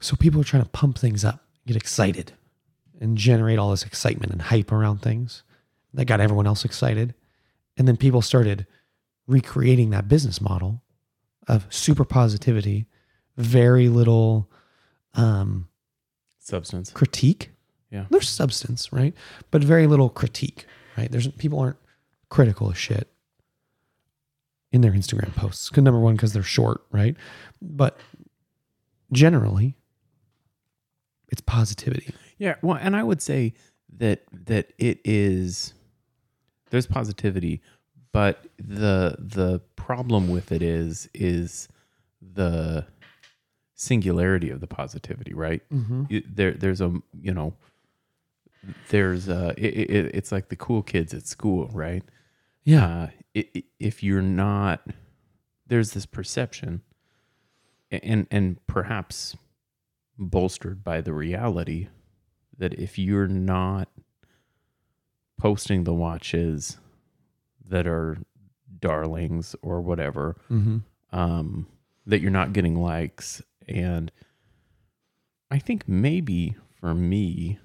[0.00, 2.32] So people are trying to pump things up, get excited,
[3.00, 5.42] and generate all this excitement and hype around things
[5.94, 7.14] that got everyone else excited.
[7.76, 8.66] And then people started
[9.26, 10.82] recreating that business model
[11.48, 12.86] of super positivity,
[13.36, 14.50] very little
[15.14, 15.68] um,
[16.46, 16.90] Substance.
[16.92, 17.50] critique.
[17.90, 18.06] Yeah.
[18.10, 19.14] There's substance, right?
[19.50, 21.10] But very little critique, right?
[21.10, 21.76] There's people aren't
[22.28, 23.08] critical of shit
[24.72, 25.68] in their Instagram posts.
[25.70, 27.16] 'Cause number one, because they're short, right?
[27.62, 27.98] But
[29.12, 29.76] generally,
[31.30, 32.14] it's positivity.
[32.38, 33.54] Yeah, well, and I would say
[33.98, 35.72] that that it is
[36.70, 37.60] there's positivity,
[38.12, 41.68] but the the problem with it is is
[42.20, 42.86] the
[43.76, 45.62] singularity of the positivity, right?
[45.72, 46.04] Mm-hmm.
[46.34, 47.54] There there's a you know
[48.88, 52.02] there's a it, it, it's like the cool kids at school, right?
[52.64, 53.08] Yeah.
[53.34, 53.42] uh,
[53.78, 54.80] if you're not
[55.68, 56.80] there's this perception
[57.92, 59.36] and and perhaps
[60.18, 61.88] bolstered by the reality
[62.58, 63.88] that if you're not
[65.38, 66.78] posting the watches
[67.68, 68.16] that are
[68.80, 70.78] darlings or whatever Mm-hmm.
[71.18, 71.66] um,
[72.06, 74.10] that you're not getting likes and
[75.50, 77.58] i think maybe for me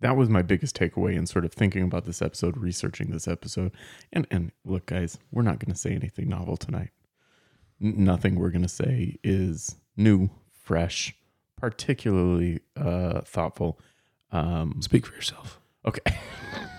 [0.00, 3.72] that was my biggest takeaway in sort of thinking about this episode researching this episode
[4.12, 6.90] and and look guys we're not going to say anything novel tonight
[7.82, 11.14] N- nothing we're going to say is new fresh
[11.56, 13.78] particularly uh thoughtful
[14.32, 15.60] um Speak for yourself.
[15.84, 16.18] okay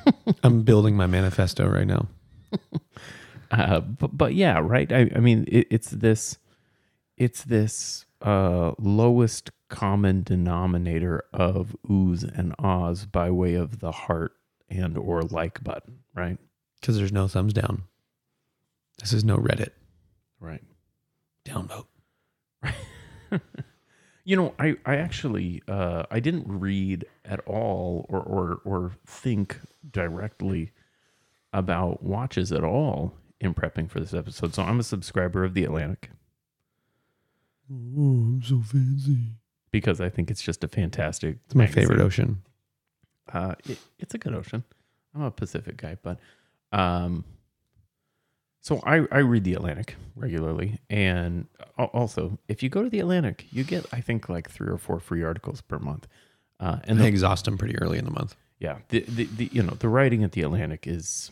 [0.43, 2.07] I'm building my manifesto right now.
[3.51, 4.91] uh, but but yeah, right.
[4.91, 6.37] I, I mean, it, it's this,
[7.21, 14.33] it's this uh, lowest common denominator of oohs and ahs by way of the heart
[14.71, 16.39] and or like button, right?
[16.79, 17.83] Because there's no thumbs down.
[18.99, 19.69] This is no Reddit.
[20.39, 20.63] Right.
[21.45, 21.85] Downvote.
[24.23, 29.59] You know, I I actually uh, I didn't read at all or or or think
[29.89, 30.71] directly
[31.51, 34.53] about watches at all in prepping for this episode.
[34.53, 36.11] So I'm a subscriber of the Atlantic.
[37.71, 39.17] Oh, I'm so fancy.
[39.71, 41.37] because I think it's just a fantastic.
[41.45, 41.83] It's my magazine.
[41.83, 42.41] favorite ocean.
[43.31, 44.63] Uh, it, it's a good ocean.
[45.15, 46.19] I'm a Pacific guy, but
[46.73, 47.23] um,
[48.61, 53.45] so I I read the Atlantic regularly, and also if you go to the Atlantic,
[53.51, 56.07] you get I think like three or four free articles per month.
[56.59, 58.35] Uh, and they the, exhaust them pretty early in the month.
[58.59, 61.31] yeah, the, the the you know the writing at the Atlantic is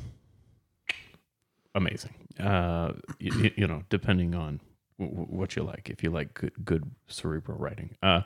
[1.76, 2.14] amazing.
[2.40, 4.69] Uh, you, you know, depending on w- w-
[5.00, 7.96] what you like, if you like good good cerebral writing.
[8.04, 8.22] Uh,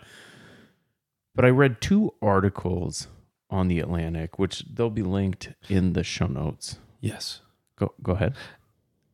[1.35, 3.07] but I read two articles
[3.49, 6.77] on the Atlantic, which they'll be linked in the show notes.
[6.99, 7.41] Yes.
[7.77, 8.33] Go go ahead.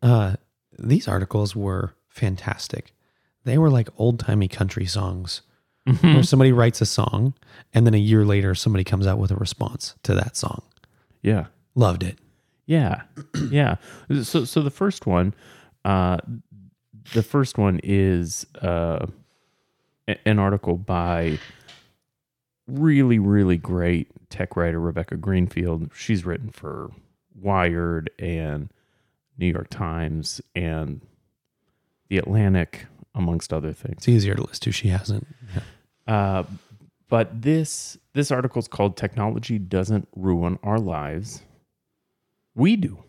[0.02, 0.36] Uh,
[0.78, 2.94] these articles were fantastic.
[3.44, 5.42] They were like old timey country songs
[6.02, 7.34] where somebody writes a song
[7.74, 10.62] and then a year later somebody comes out with a response to that song.
[11.24, 11.48] Yeah.
[11.74, 12.20] Loved it.
[12.70, 13.02] Yeah,
[13.50, 13.78] yeah.
[14.22, 15.34] So, so the first one,
[15.86, 16.18] uh,
[17.14, 19.06] the first one is uh,
[20.26, 21.40] an article by
[22.68, 25.90] really, really great tech writer Rebecca Greenfield.
[25.96, 26.92] She's written for
[27.36, 28.70] Wired and
[29.38, 31.02] New York Times and
[32.10, 32.86] The Atlantic,
[33.16, 33.98] amongst other things.
[33.98, 35.28] It's easier to list who she hasn't.
[36.08, 36.44] Uh,
[37.08, 41.42] but this this article is called "Technology Doesn't Ruin Our Lives."
[42.56, 43.04] We do,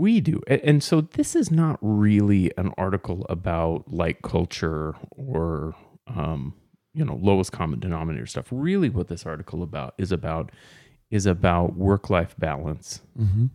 [0.00, 5.74] we do, and so this is not really an article about like culture or
[6.06, 6.54] um,
[6.94, 8.46] you know lowest common denominator stuff.
[8.50, 10.50] Really, what this article about is about
[11.10, 13.46] is about work life balance Mm-hmm.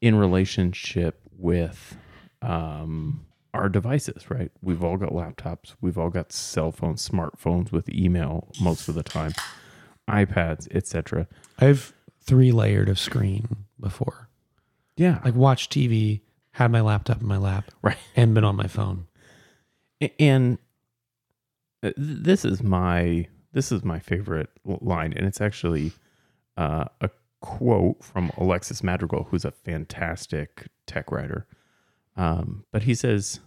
[0.00, 1.96] in relationship with
[2.42, 4.50] um, our devices, right?
[4.62, 9.02] We've all got laptops, we've all got cell phones, smartphones with email most of the
[9.02, 9.32] time,
[10.08, 11.26] iPads, etc.
[11.58, 14.28] I've three layered of screen before.
[14.96, 16.20] Yeah, Like watched TV,
[16.52, 17.96] had my laptop in my lap, right.
[18.14, 19.06] and been on my phone.
[20.18, 20.58] And
[21.82, 25.92] uh, this is my this is my favorite line, and it's actually
[26.56, 31.46] uh, a quote from Alexis Madrigal, who's a fantastic tech writer.
[32.16, 33.40] Um, but he says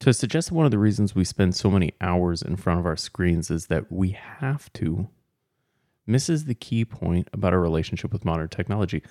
[0.00, 2.86] to suggest that one of the reasons we spend so many hours in front of
[2.86, 5.08] our screens is that we have to
[6.06, 9.02] misses the key point about our relationship with modern technology.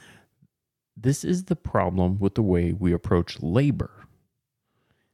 [0.97, 4.05] This is the problem with the way we approach labor,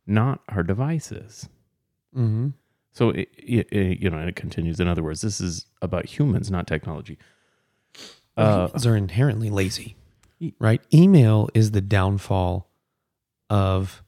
[0.05, 1.49] not our devices.
[2.15, 2.49] Mm-hmm.
[2.93, 4.79] So, it, it, it- you know, and it continues.
[4.79, 7.17] In other words, this is about humans, not technology.
[8.37, 9.95] Uh, humans are inherently lazy,
[10.59, 10.81] right?
[10.93, 12.69] Email is the downfall
[13.49, 14.03] of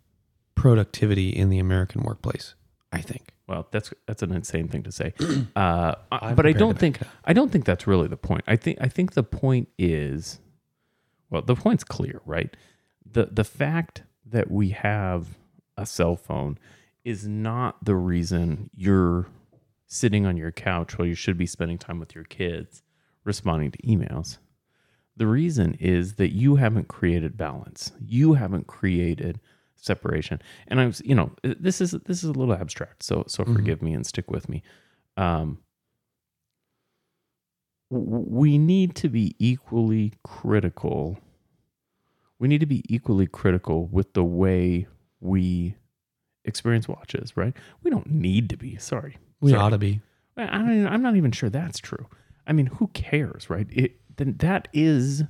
[0.56, 2.56] productivity in the American workplace.
[2.92, 3.33] I think.
[3.48, 5.14] Well, that's that's an insane thing to say,
[5.56, 8.44] uh, but I don't think I don't think that's really the point.
[8.48, 10.40] I think I think the point is,
[11.30, 12.56] well, the point's clear, right?
[13.10, 15.38] the The fact that we have
[15.78, 16.58] a cell phone
[17.04, 19.28] is not the reason you're
[19.88, 22.82] sitting on your couch while you should be spending time with your kids
[23.24, 24.38] responding to emails.
[25.16, 27.92] The reason is that you haven't created balance.
[28.00, 29.40] You haven't created
[29.84, 30.42] separation.
[30.68, 33.54] And I was, you know, this is this is a little abstract, so so Mhm.
[33.56, 34.64] forgive me and stick with me.
[35.18, 35.60] Um,
[37.90, 41.20] we need to be equally critical.
[42.40, 44.88] We need to be equally critical with the way
[45.20, 45.76] we
[46.46, 47.56] experience watches, right?
[47.84, 48.78] We don't need to be.
[48.78, 49.62] Sorry, We Sorry.
[49.62, 50.02] ought to be.
[50.36, 52.08] I don't, I'm not even sure that's true.
[52.48, 53.68] I mean, who cares, right?
[53.70, 55.24] It then that is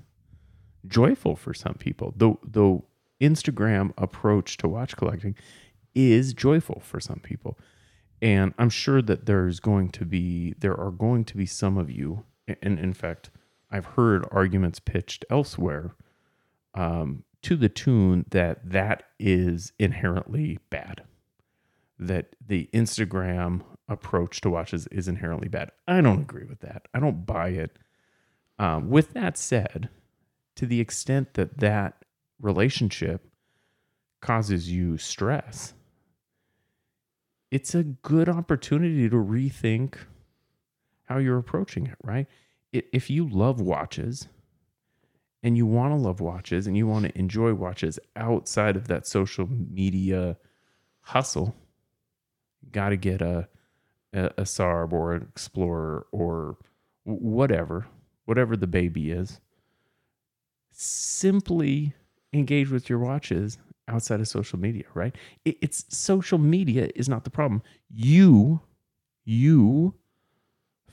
[0.88, 2.13] joyful for some people.
[2.16, 2.80] The the
[3.21, 5.36] Instagram approach to watch collecting
[5.95, 7.58] is joyful for some people,
[8.21, 11.89] and I'm sure that there's going to be there are going to be some of
[11.91, 13.30] you, and in fact,
[13.71, 15.95] I've heard arguments pitched elsewhere
[16.73, 21.04] um, to the tune that that is inherently bad
[21.99, 25.71] that the Instagram approach to watches is inherently bad.
[25.88, 26.88] I don't agree with that.
[26.93, 27.78] I don't buy it.
[28.60, 29.89] Um, with that said,
[30.56, 32.03] to the extent that that
[32.43, 33.25] relationship
[34.21, 35.73] causes you stress,
[37.51, 39.95] it's a good opportunity to rethink
[41.06, 42.27] how you're approaching it, right?
[42.71, 44.27] If you love watches
[45.43, 49.06] and you want to love watches and you want to enjoy watches outside of that
[49.06, 50.38] social media
[51.01, 51.56] hustle,
[52.71, 53.47] got to get a,
[54.13, 56.58] a a Saab or an Explorer or
[57.03, 57.86] whatever,
[58.25, 59.39] whatever the baby is.
[60.71, 61.93] Simply
[62.34, 65.15] engage with your watches outside of social media, right?
[65.46, 67.62] It, it's social media is not the problem.
[67.89, 68.62] You,
[69.26, 69.93] you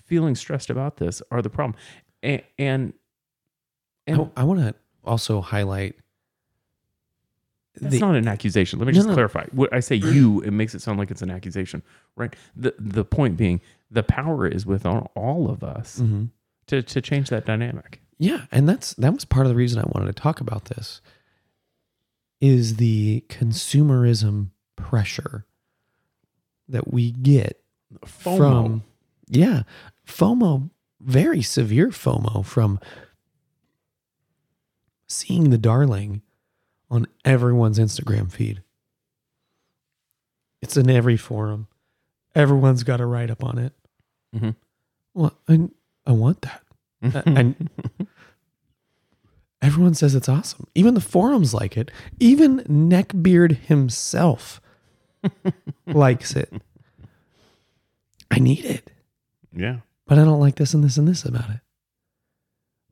[0.04, 1.76] feeling stressed about this are the problem,
[2.22, 2.92] and and,
[4.06, 4.74] and I, want to
[5.04, 5.94] also highlight
[7.80, 8.78] That's the not an accusation.
[8.80, 9.14] Let me just no.
[9.14, 9.46] clarify.
[9.52, 11.82] When I say you, it makes it sound like it's an accusation,
[12.16, 12.34] right?
[12.56, 16.30] The the point being, the power is with all, of us Mhm.
[16.66, 18.00] to to change that dynamic.
[18.18, 21.00] Yeah, and that's that was part of the reason I wanted to talk about this
[22.40, 25.44] is the consumerism pressure
[26.68, 27.60] that we get
[28.06, 28.36] FOMO.
[28.36, 28.82] from
[29.28, 29.62] yeah,
[30.06, 32.80] FOMO, very severe FOMO from
[35.06, 36.22] seeing the darling
[36.90, 38.62] on everyone's Instagram feed.
[40.62, 41.66] It's in every forum.
[42.34, 43.72] Everyone's got a write up on it.
[44.34, 44.54] Mhm.
[45.14, 45.68] Well, I,
[46.06, 46.62] I want that.
[47.26, 47.70] And
[49.62, 50.66] everyone says it's awesome.
[50.74, 51.90] Even the forums like it.
[52.18, 54.60] Even Neckbeard himself
[55.86, 56.52] likes it.
[58.30, 58.90] I need it,
[59.52, 61.60] yeah, but I don't like this and this and this about it.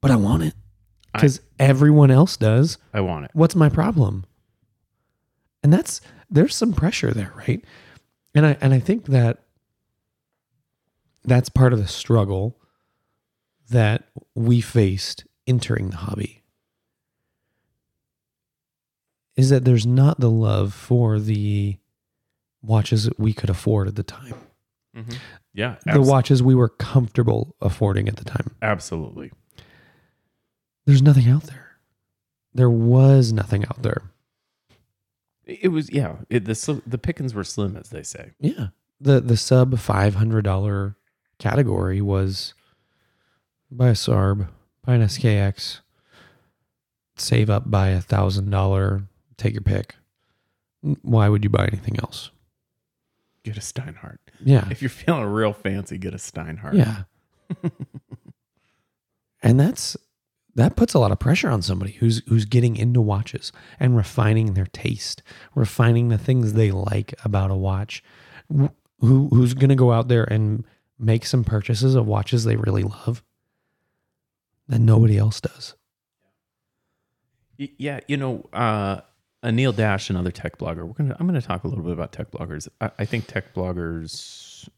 [0.01, 0.55] But I want it
[1.13, 2.77] because everyone else does.
[2.93, 3.31] I want it.
[3.35, 4.25] What's my problem?
[5.63, 7.65] And that's there's some pressure there, right?
[8.35, 9.39] And I and I think that
[11.25, 12.59] that's part of the struggle
[13.71, 16.43] that we faced entering the hobby
[19.39, 21.79] is that there's not the love for the
[22.61, 24.35] watches that we could afford at the time.
[24.97, 25.17] Mm-hmm.
[25.55, 28.51] Yeah, The watches we were comfortable affording at the time.
[28.63, 29.33] absolutely.
[30.87, 31.77] There's nothing out there.
[32.55, 34.03] There was nothing out there.
[35.45, 36.17] It it was yeah.
[36.31, 38.33] It, the the pickings were slim, as they say.
[38.41, 38.69] Yeah.
[39.01, 40.97] The the sub five hundred dollar
[41.39, 42.55] category was
[43.71, 44.49] buy a Sarb,
[44.85, 45.81] buy an SKX,
[47.17, 49.03] save up by a thousand dollar,
[49.39, 49.95] take your pick.
[51.03, 52.31] Why would you buy anything else?
[53.45, 54.19] Get a Steinhart.
[54.45, 54.69] Yeah.
[54.71, 56.75] If you're feeling real fancy, get a Steinhart.
[56.75, 57.05] Yeah.
[59.43, 59.97] and that's
[60.55, 64.55] that puts a lot of pressure on somebody who's who's getting into watches and refining
[64.55, 65.23] their taste,
[65.55, 68.03] refining the things they like about a watch.
[68.51, 70.65] Who who's going to go out there and
[70.99, 73.23] make some purchases of watches they really love
[74.69, 75.75] that nobody else does.
[77.57, 79.01] Yeah, you know, uh,
[79.43, 80.87] Anil Dash, another tech blogger.
[80.87, 81.17] We're gonna.
[81.19, 82.69] I'm gonna talk a little bit about tech bloggers.
[82.81, 84.69] I, I think tech bloggers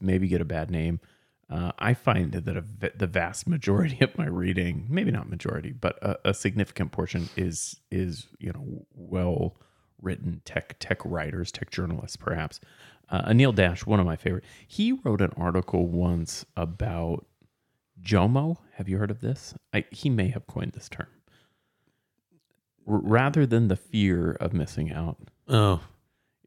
[0.00, 1.00] maybe get a bad name.
[1.48, 2.64] Uh, I find that a,
[2.96, 7.80] the vast majority of my reading, maybe not majority, but a, a significant portion is
[7.90, 9.56] is you know well
[10.02, 12.60] written tech tech writers, tech journalists, perhaps.
[13.08, 14.44] Uh, Anil Dash, one of my favorite.
[14.66, 17.26] He wrote an article once about
[18.00, 18.56] JOMO.
[18.74, 19.54] Have you heard of this?
[19.74, 21.08] I, he may have coined this term
[22.98, 25.16] rather than the fear of missing out,
[25.48, 25.80] Oh,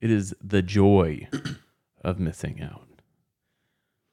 [0.01, 1.27] it is the joy
[2.01, 2.87] of missing out,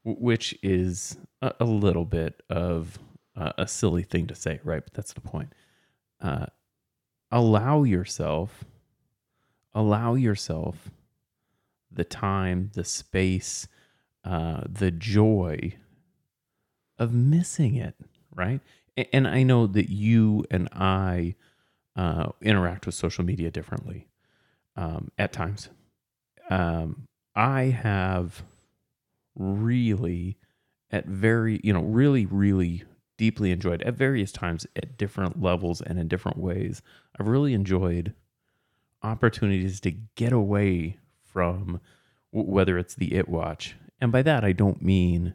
[0.04, 2.98] which is a, a little bit of
[3.36, 4.82] uh, a silly thing to say, right?
[4.84, 5.52] But that's the point.
[6.20, 6.46] Uh,
[7.30, 8.64] allow yourself,
[9.74, 10.90] allow yourself
[11.90, 13.66] the time, the space,
[14.24, 15.74] uh, the joy
[16.98, 17.94] of missing it,
[18.34, 18.60] right?
[18.96, 21.34] A- And I know that you and I
[22.00, 24.08] uh, interact with social media differently
[24.74, 25.68] um, at times.
[26.48, 28.42] Um, I have
[29.34, 30.38] really,
[30.90, 32.84] at very, you know, really, really
[33.18, 36.80] deeply enjoyed at various times at different levels and in different ways.
[37.18, 38.14] I've really enjoyed
[39.02, 41.82] opportunities to get away from
[42.32, 43.76] w- whether it's the it watch.
[44.00, 45.34] And by that, I don't mean,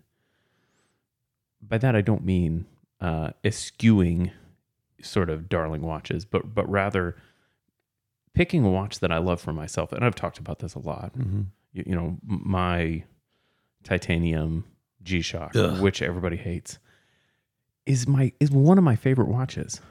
[1.61, 2.66] by that, I don't mean
[2.99, 4.32] uh, eschewing
[5.02, 7.16] sort of darling watches, but but rather
[8.34, 9.91] picking a watch that I love for myself.
[9.91, 11.14] And I've talked about this a lot.
[11.18, 11.43] mm-hmm.
[11.74, 13.04] You, you know, my
[13.84, 14.66] titanium
[15.04, 16.80] G Shock, which everybody hates,
[17.86, 19.82] is my is one of my favorite watches.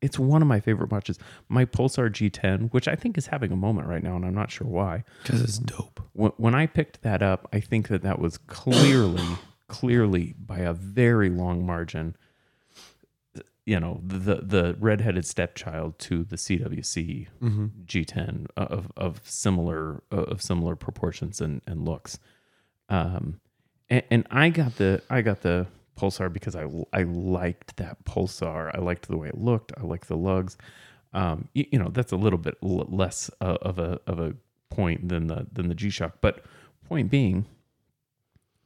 [0.00, 1.18] It's one of my favorite watches.
[1.48, 4.50] My Pulsar G10, which I think is having a moment right now, and I'm not
[4.50, 5.04] sure why.
[5.22, 6.00] because it's dope.
[6.12, 9.22] When, when I picked that up, I think that that was clearly,
[9.68, 12.16] clearly by a very long margin,
[13.64, 17.66] you know, the the redheaded stepchild to the CWC Mm-hmm.
[17.86, 22.18] G10 of of similar of similar proportions and, and looks.
[22.88, 23.40] Um,
[23.88, 28.74] and, and I got the I got the Pulsar because I I liked that Pulsar.
[28.74, 29.72] I liked the way it looked.
[29.78, 30.56] I liked the lugs.
[31.14, 34.34] Um, you, you know, that's a little bit less uh, of a of a
[34.70, 36.16] point than the than the G Shock.
[36.20, 36.44] But
[36.88, 37.44] point being,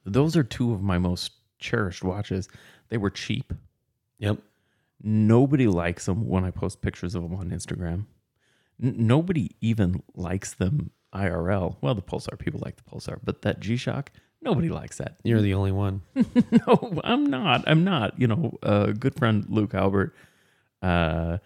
[0.04, 2.48] those are two of my most cherished watches.
[2.88, 3.52] They were cheap.
[4.18, 4.38] Yep.
[5.02, 8.06] Nobody likes them when I post pictures of them on Instagram.
[8.82, 11.76] N- nobody even likes them IRL.
[11.80, 14.10] Well, the Pulsar people like the Pulsar, but that G Shock,
[14.42, 15.16] nobody likes that.
[15.24, 16.02] You're the only one.
[16.14, 17.64] no, I'm not.
[17.66, 18.18] I'm not.
[18.20, 20.14] You know, uh, good friend Luke Albert
[20.82, 21.38] uh,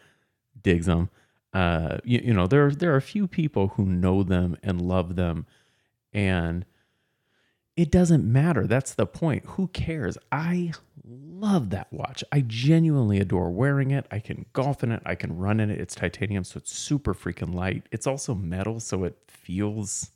[0.62, 1.10] digs them.
[1.52, 5.16] Uh, you, you know, there there are a few people who know them and love
[5.16, 5.46] them,
[6.12, 6.64] and
[7.80, 8.66] it doesn't matter.
[8.66, 9.42] That's the point.
[9.46, 10.18] Who cares?
[10.30, 10.72] I
[11.02, 12.22] love that watch.
[12.30, 14.04] I genuinely adore wearing it.
[14.10, 15.00] I can golf in it.
[15.06, 15.80] I can run in it.
[15.80, 17.86] It's titanium, so it's super freaking light.
[17.90, 20.10] It's also metal, so it feels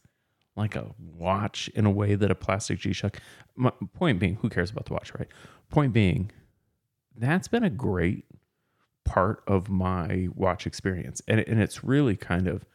[0.54, 3.16] like a watch in a way that a plastic G Shock.
[3.94, 5.28] Point being, who cares about the watch, right?
[5.70, 6.32] Point being,
[7.16, 8.26] that's been a great
[9.06, 12.66] part of my watch experience, and and it's really kind of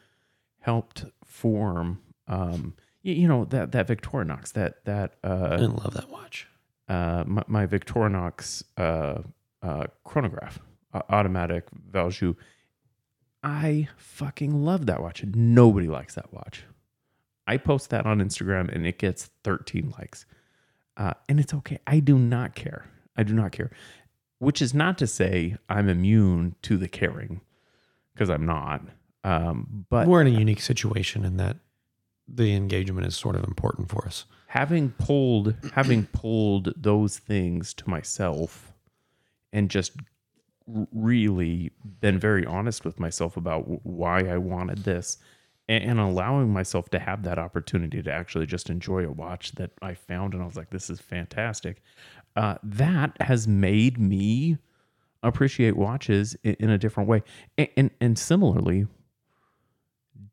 [0.61, 5.93] helped form, um, you, you know, that that Victorinox, that that I uh, didn't love
[5.93, 6.47] that watch.
[6.87, 9.21] uh, my, my Victorinox uh,
[9.61, 10.59] uh, chronograph,
[10.93, 12.35] uh, automatic Valjoux.
[13.41, 15.23] I fucking love that watch.
[15.23, 16.63] Nobody likes that watch.
[17.47, 20.25] I post that on Instagram and it gets 13 likes.
[20.97, 21.79] Uh, and it's okay.
[21.87, 22.85] I do not care.
[23.15, 23.71] I do not care.
[24.39, 27.41] Which is not to say I'm immune to the caring,
[28.13, 28.81] because I'm not.
[29.23, 31.57] Um, but We're in a unique situation in that
[32.31, 34.25] the engagement is sort of important for us.
[34.47, 38.73] having pulled having pulled those things to myself
[39.51, 39.93] and just
[40.93, 45.17] really been very honest with myself about why I wanted this
[45.67, 49.93] and, allowing myself to have that opportunity to actually just enjoy a watch that I
[49.93, 51.81] found and I was like this is fantastic
[52.35, 54.57] uh, that has made me
[55.23, 57.23] appreciate watches in, in a different way
[57.57, 58.87] and, and and similarly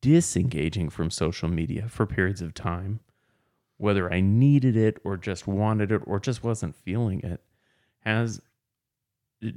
[0.00, 3.00] disengaging from social media for periods of time
[3.78, 7.40] whether I needed it or just wanted it or just wasn't feeling it,
[8.00, 8.40] has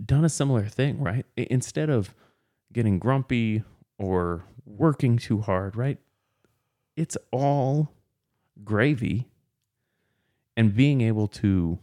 [0.06, 1.26] done a similar thing, right?
[1.38, 2.14] Instead of
[2.74, 3.64] getting grumpy
[3.98, 5.98] or working too hard, right?
[6.96, 7.94] It's all
[8.64, 9.30] gravy
[10.58, 11.80] and being able to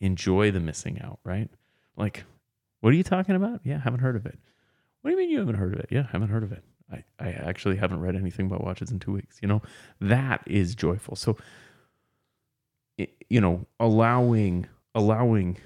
[0.00, 1.48] enjoy the missing out, right?
[1.96, 2.24] Like,
[2.80, 3.60] what are you talking about?
[3.64, 4.38] Yeah, haven't heard of it.
[5.00, 5.88] What do you mean you haven't heard of it?
[5.90, 6.62] Yeah, haven't heard of it.
[6.92, 9.38] I, I actually haven't read anything about watches in two weeks.
[9.40, 9.62] You know,
[10.00, 11.16] that is joyful.
[11.16, 11.36] So,
[13.28, 15.56] you know, allowing allowing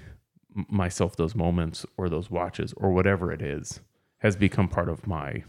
[0.69, 3.79] myself those moments or those watches or whatever it is
[4.19, 5.43] has become part of my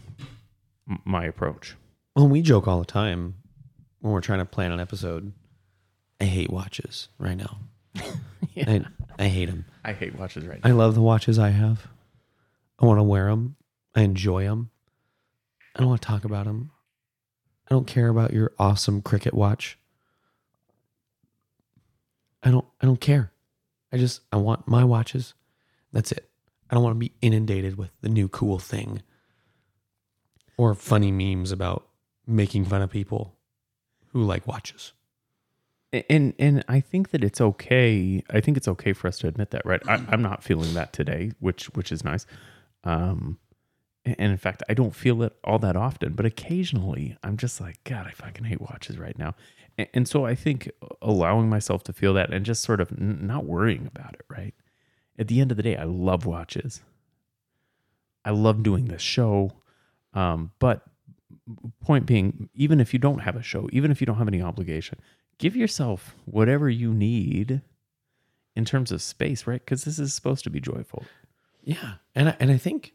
[1.05, 1.75] my approach.
[2.15, 3.35] Well, we joke all the time
[3.99, 5.33] when we're trying to plan an episode.
[6.19, 7.59] I hate watches right now.
[8.57, 8.83] I,
[9.19, 9.65] I hate them.
[9.83, 10.69] I hate watches right now.
[10.69, 11.87] I love the watches I have.
[12.79, 13.55] I want to wear them.
[13.95, 14.71] I enjoy them.
[15.77, 16.71] I don't want to talk about them.
[17.69, 19.77] I don't care about your awesome cricket watch.
[22.41, 23.31] I don't I don't care.
[23.91, 25.33] I just I want my watches.
[25.91, 26.29] That's it.
[26.69, 29.01] I don't want to be inundated with the new cool thing
[30.57, 31.87] or funny memes about
[32.25, 33.35] making fun of people
[34.07, 34.93] who like watches.
[36.09, 38.23] and and I think that it's okay.
[38.29, 39.81] I think it's okay for us to admit that, right?
[39.87, 42.25] I, I'm not feeling that today, which which is nice.
[42.83, 43.37] Um,
[44.17, 47.83] and in fact, I don't feel it all that often, but occasionally I'm just like,
[47.83, 49.35] God, I fucking hate watches right now.
[49.77, 50.69] And, and so I think
[51.01, 54.53] allowing myself to feel that and just sort of n- not worrying about it, right?
[55.19, 56.81] At the end of the day, I love watches.
[58.23, 59.53] I love doing this show.
[60.13, 60.83] Um, but
[61.81, 64.41] point being, even if you don't have a show, even if you don't have any
[64.41, 64.99] obligation,
[65.37, 67.61] give yourself whatever you need
[68.55, 69.63] in terms of space, right?
[69.63, 71.05] Because this is supposed to be joyful.
[71.63, 72.93] Yeah, and I, and I think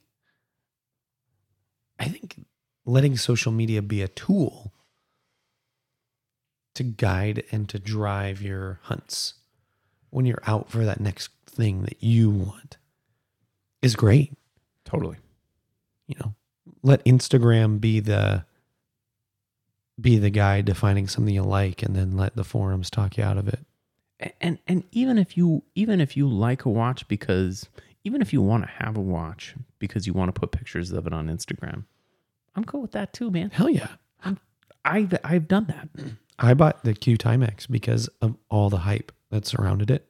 [2.03, 2.45] I think
[2.85, 4.73] letting social media be a tool
[6.75, 9.35] to guide and to drive your hunts
[10.11, 12.77] when you're out for that next thing that you want
[13.83, 14.33] is great.
[14.85, 15.17] Totally.
[16.09, 16.35] You know,
[16.83, 18.45] let Instagram be the
[20.01, 23.23] be the guide to finding something you like and then let the forums talk you
[23.23, 23.61] out of it.
[24.41, 27.69] And and even if you even if you like a watch because
[28.05, 31.07] even if you want to have a watch because you want to put pictures of
[31.07, 31.85] it on Instagram,
[32.55, 33.51] I'm cool with that too, man.
[33.51, 33.89] Hell yeah.
[34.85, 35.89] I've I've done that.
[36.39, 40.09] I bought the Q Timex because of all the hype that surrounded it.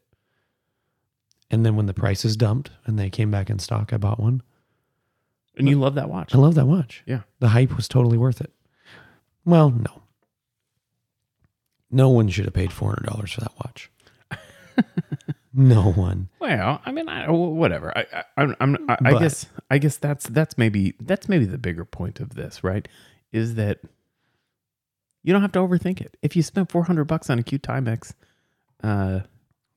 [1.51, 4.43] And then when the prices dumped and they came back in stock, I bought one.
[5.57, 6.35] And you love that watch.
[6.35, 7.03] I love that watch.
[7.05, 7.21] Yeah.
[7.41, 8.51] The hype was totally worth it.
[9.45, 10.03] Well, no.
[11.91, 13.91] No one should have paid $400 for that watch.
[15.55, 16.29] No one.
[16.41, 17.97] Well, I mean, I, whatever.
[17.97, 21.59] I, I, I'm, I'm, I, I guess, I guess that's that's maybe that's maybe the
[21.59, 22.89] bigger point of this, right?
[23.33, 23.81] Is that
[25.23, 26.17] you don't have to overthink it.
[26.23, 28.15] If you spent 400 bucks on a Q Timex,
[28.83, 29.21] uh,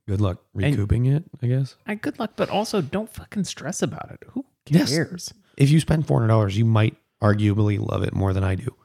[0.07, 1.75] Good luck recouping it, I guess.
[1.87, 4.19] I good luck, but also don't fucking stress about it.
[4.31, 4.89] Who Yes.
[4.91, 5.33] cares?
[5.57, 8.75] If you spend $400, you might arguably love it more than I do.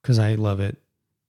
[0.00, 0.78] Because I love it,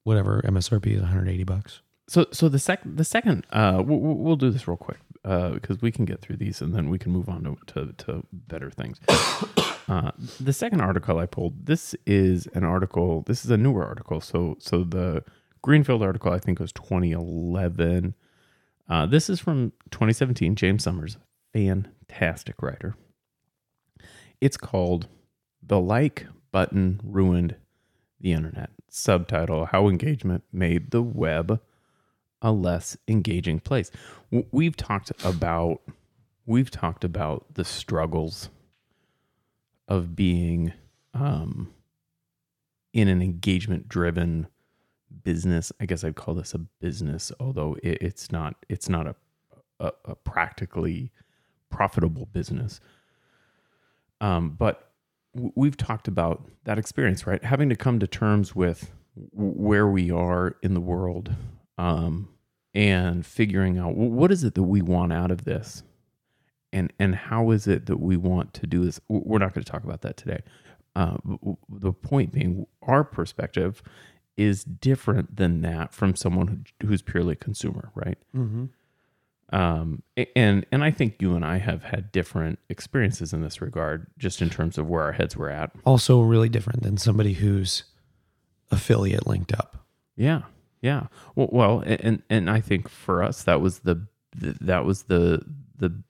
[0.03, 1.81] whatever MSRP is 180 bucks.
[2.07, 5.81] So, so the second, the second, uh, we'll, we'll do this real quick uh, because
[5.81, 8.69] we can get through these and then we can move on to to, to better
[8.69, 8.99] things.
[9.87, 13.21] uh, the second article I pulled, this is an article.
[13.21, 14.19] This is a newer article.
[14.19, 15.23] So, so the
[15.61, 18.15] Greenfield article I think was 2011.
[18.89, 20.55] Uh, this is from 2017.
[20.55, 21.17] James Somers,
[21.53, 22.95] fantastic writer.
[24.41, 25.07] It's called
[25.65, 27.55] "The Like Button Ruined
[28.19, 31.61] the Internet." Subtitle: How Engagement Made the Web
[32.43, 33.89] a less engaging place.
[34.51, 35.81] We've talked about
[36.45, 38.49] we've talked about the struggles
[39.87, 40.73] of being
[41.13, 41.73] um,
[42.91, 44.47] in an engagement driven
[45.23, 45.71] business.
[45.79, 48.55] I guess I'd call this a business, although it, it's not.
[48.69, 49.15] It's not a,
[49.79, 51.11] a, a practically
[51.69, 52.81] profitable business.
[54.21, 54.91] Um, but
[55.33, 57.43] we've talked about that experience, right?
[57.43, 58.91] Having to come to terms with
[59.31, 61.35] where we are in the world
[61.77, 62.29] um,
[62.75, 65.83] and figuring out wh- what is it that we want out of this
[66.71, 69.71] and and how is it that we want to do this we're not going to
[69.71, 70.41] talk about that today
[70.95, 71.17] uh,
[71.69, 73.81] the point being our perspective
[74.37, 78.65] is different than that from someone who, who's purely a consumer right Mm-hmm.
[79.55, 80.01] um,
[80.35, 84.41] and and I think you and I have had different experiences in this regard, just
[84.41, 85.71] in terms of where our heads were at.
[85.85, 87.83] Also, really different than somebody who's
[88.71, 89.85] affiliate linked up.
[90.15, 90.43] Yeah,
[90.83, 91.07] yeah.
[91.33, 94.05] Well, well, and and I think for us that was the,
[94.35, 95.41] that was the
[95.77, 96.03] the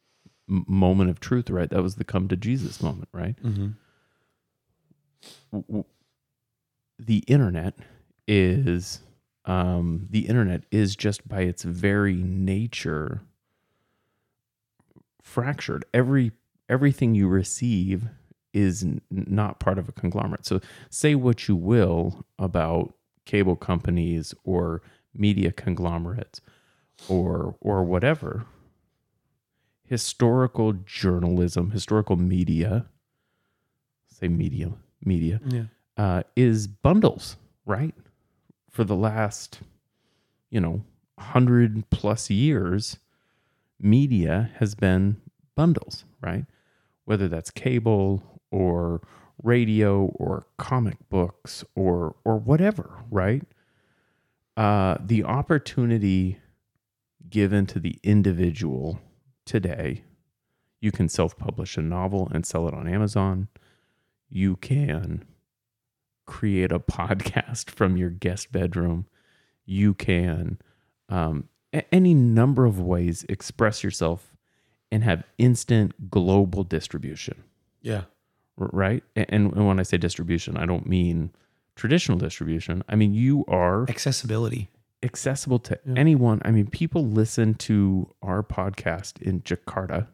[0.47, 1.69] moment of truth, right?
[1.69, 3.36] That was the come to Jesus moment, right?
[3.43, 3.69] Mm-hmm.
[6.97, 7.76] The internet
[8.28, 9.01] is
[9.45, 13.21] um, the internet is just by its very nature
[15.21, 15.86] fractured.
[15.93, 16.32] Every
[16.67, 18.05] everything you receive
[18.53, 20.47] is n- not part of a conglomerate.
[20.47, 22.95] So say what you will about
[23.26, 24.82] cable companies or
[25.13, 26.41] media conglomerates
[27.07, 28.45] or or whatever.
[29.86, 32.86] Historical journalism, historical media,
[34.07, 34.71] say media,
[35.03, 35.65] media Yeah.
[35.97, 37.93] uh, is bundles, right?
[38.71, 39.59] For the last,
[40.49, 40.84] you know,
[41.19, 42.97] hundred plus years,
[43.80, 45.17] media has been
[45.55, 46.45] bundles, right?
[47.05, 49.01] Whether that's cable or
[49.43, 53.43] radio or comic books or or whatever, right?
[54.57, 56.37] Uh, the opportunity
[57.29, 58.99] given to the individual
[59.45, 60.03] today,
[60.79, 63.47] you can self-publish a novel and sell it on Amazon.
[64.29, 65.25] You can
[66.25, 69.07] create a podcast from your guest bedroom.
[69.65, 70.59] You can,
[71.09, 71.49] um,
[71.91, 74.35] any number of ways, express yourself
[74.91, 77.43] and have instant global distribution,
[77.81, 78.03] Yeah.
[78.57, 79.03] Right?
[79.15, 81.31] And, and when I say distribution, I don't mean
[81.75, 82.83] traditional distribution.
[82.87, 84.69] I mean, you are Accessibility.
[85.01, 85.93] accessible to Yeah.
[85.97, 86.41] anyone.
[86.45, 90.07] I mean, people listen to our podcast in Jakarta,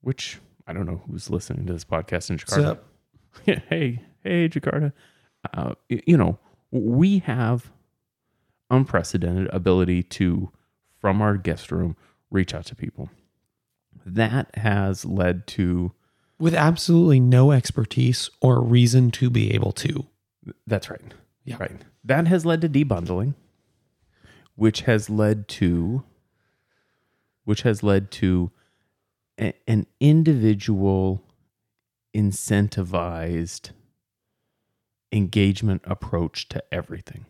[0.00, 2.78] which I don't know who's listening to this podcast in Jakarta.
[3.68, 4.92] hey, hey, Jakarta.
[5.54, 6.38] Uh, you know,
[6.70, 7.70] we have
[8.70, 10.50] unprecedented ability to,
[11.00, 11.96] from our guest room,
[12.30, 13.10] reach out to people.
[14.06, 15.92] That has led to,
[16.40, 20.06] With absolutely no expertise or reason to be able to.
[20.66, 21.00] that's right.
[21.44, 21.56] Yeah.
[21.60, 21.82] Right.
[22.04, 23.34] That has led to debundling,
[24.56, 26.02] which has led to
[27.44, 28.50] which has led to
[29.38, 31.24] a- an individual
[32.14, 33.70] incentivized
[35.12, 37.26] engagement approach to everything.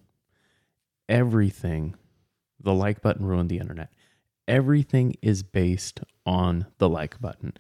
[1.08, 1.94] Everything,
[2.60, 3.90] the like button ruined the internet.
[4.46, 7.54] Everything is based on the like button.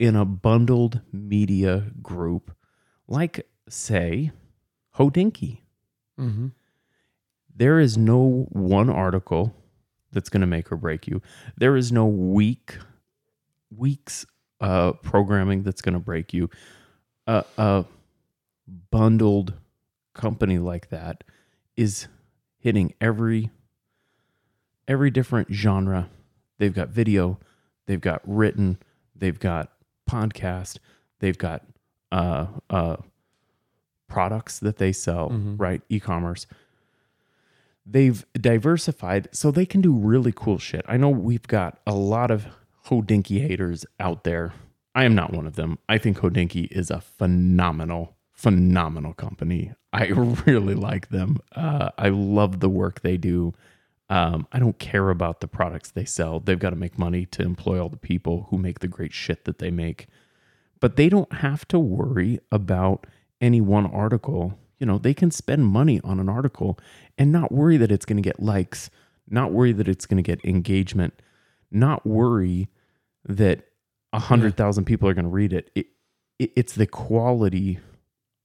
[0.00, 2.56] In a bundled media group,
[3.06, 4.32] like, say,
[4.96, 5.60] Hodinkee,
[6.18, 6.48] Mm-hmm.
[7.54, 9.54] there is no one article
[10.12, 11.22] that's going to make or break you.
[11.56, 12.76] There is no week
[13.74, 14.26] weeks
[14.60, 16.50] uh, programming that's going to break you.
[17.26, 17.84] A a
[18.90, 19.54] bundled
[20.14, 21.24] company like that
[21.76, 22.08] is
[22.58, 23.50] hitting every
[24.88, 26.08] every different genre.
[26.58, 27.38] They've got video,
[27.86, 28.78] they've got written,
[29.14, 29.70] they've got
[30.10, 30.78] podcast,
[31.20, 31.62] they've got
[32.12, 32.96] uh, uh,
[34.08, 35.54] products that they sell, Mhm.
[35.60, 35.80] right?
[35.88, 36.46] E-commerce.
[37.86, 40.84] They've diversified so they can do really cool shit.
[40.88, 42.46] I know we've got a lot of
[42.86, 44.52] Hodinkee haters out there.
[44.94, 45.78] I am not one of them.
[45.88, 49.72] I think Hodinkee is a phenomenal, phenomenal company.
[49.92, 50.06] I
[50.46, 51.38] really like them.
[51.54, 53.54] Uh, I love the work they do.
[54.10, 56.40] Um, I don't care about the products they sell.
[56.40, 59.44] They've got to make money to employ all the people who make the great shit
[59.44, 60.08] that they make.
[60.80, 63.06] But they don't have to worry about
[63.40, 64.58] any one article.
[64.80, 66.76] You know, they can spend money on an article
[67.16, 68.90] and not worry that it's going to get likes,
[69.28, 71.22] not worry that it's going to get engagement,
[71.70, 72.68] not worry
[73.24, 73.68] that
[74.12, 75.70] a hundred thousand people are going to read it.
[75.76, 75.86] It,
[76.38, 76.50] it.
[76.56, 77.78] It's the quality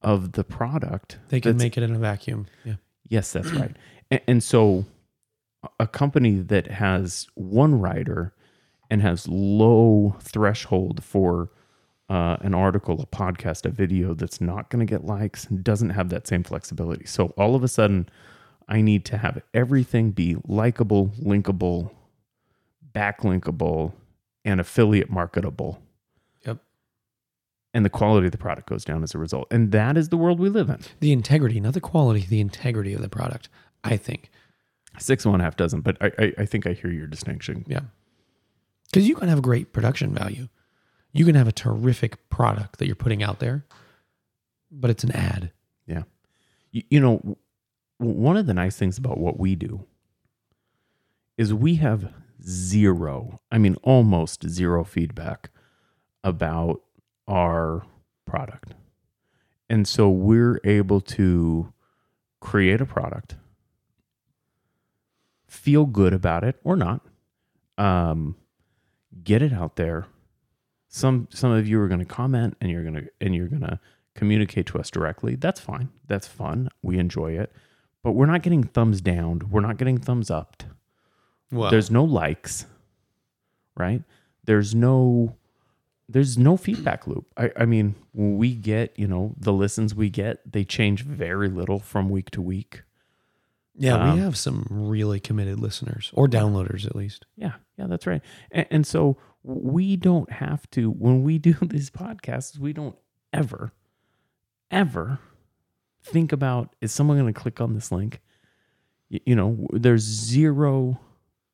[0.03, 1.17] of the product.
[1.29, 2.45] They can make it in a vacuum.
[2.63, 2.75] Yeah.
[3.07, 3.75] Yes, that's right.
[4.11, 4.85] And, and so,
[5.79, 8.33] a company that has one writer
[8.89, 11.49] and has low threshold for
[12.09, 15.89] uh, an article, a podcast, a video that's not going to get likes and doesn't
[15.89, 17.05] have that same flexibility.
[17.05, 18.07] So all of a sudden,
[18.67, 21.91] I need to have everything be likable, linkable,
[22.93, 23.93] backlinkable,
[24.43, 25.81] and affiliate marketable.
[26.45, 26.59] Yep.
[27.73, 29.47] And the quality of the product goes down as a result.
[29.51, 30.79] And that is the world we live in.
[30.99, 33.49] The integrity, not the quality, the integrity of the product,
[33.83, 34.29] I think.
[34.99, 37.65] Six and one half dozen, but I, I, I think I hear your distinction.
[37.67, 37.81] Yeah.
[38.85, 40.47] Because you can have great production value.
[41.11, 43.65] You can have a terrific product that you're putting out there,
[44.71, 45.51] but it's an ad.
[45.85, 46.03] Yeah.
[46.71, 47.37] You, you know,
[47.97, 49.85] one of the nice things about what we do
[51.37, 52.13] is we have
[52.45, 55.49] zero, I mean, almost zero feedback
[56.23, 56.81] about
[57.27, 57.85] our
[58.25, 58.73] product.
[59.69, 61.73] And so we're able to
[62.39, 63.35] create a product,
[65.55, 67.01] feel good about it or not,
[67.77, 68.35] um,
[69.23, 70.07] get it out there.
[70.87, 73.61] Some some of you are going to comment and you're going to and you're going
[73.61, 73.79] to
[74.13, 75.35] communicate to us directly.
[75.35, 75.89] That's fine.
[76.07, 76.69] That's fun.
[76.81, 77.51] We enjoy it.
[78.03, 79.41] But we're not getting thumbs down.
[79.49, 80.63] We're not getting thumbs up.
[81.51, 82.65] Well, There's no likes,
[83.75, 84.03] right?
[84.43, 85.35] There's no
[86.07, 87.25] there's no feedback loop.
[87.35, 91.79] I, I mean, we get, you know, the listens we get, they change very little
[91.79, 92.83] from week to week.
[93.77, 97.25] Yeah, um, we have some really committed listeners or downloaders at least.
[97.35, 98.21] Yeah, yeah, that's right.
[98.51, 102.95] And, and so we don't have to when we do these podcasts, we don't
[103.33, 103.71] ever,
[104.71, 105.19] ever
[106.03, 108.21] think about is someone going to click on this link?
[109.11, 110.99] Y- You know, there's zero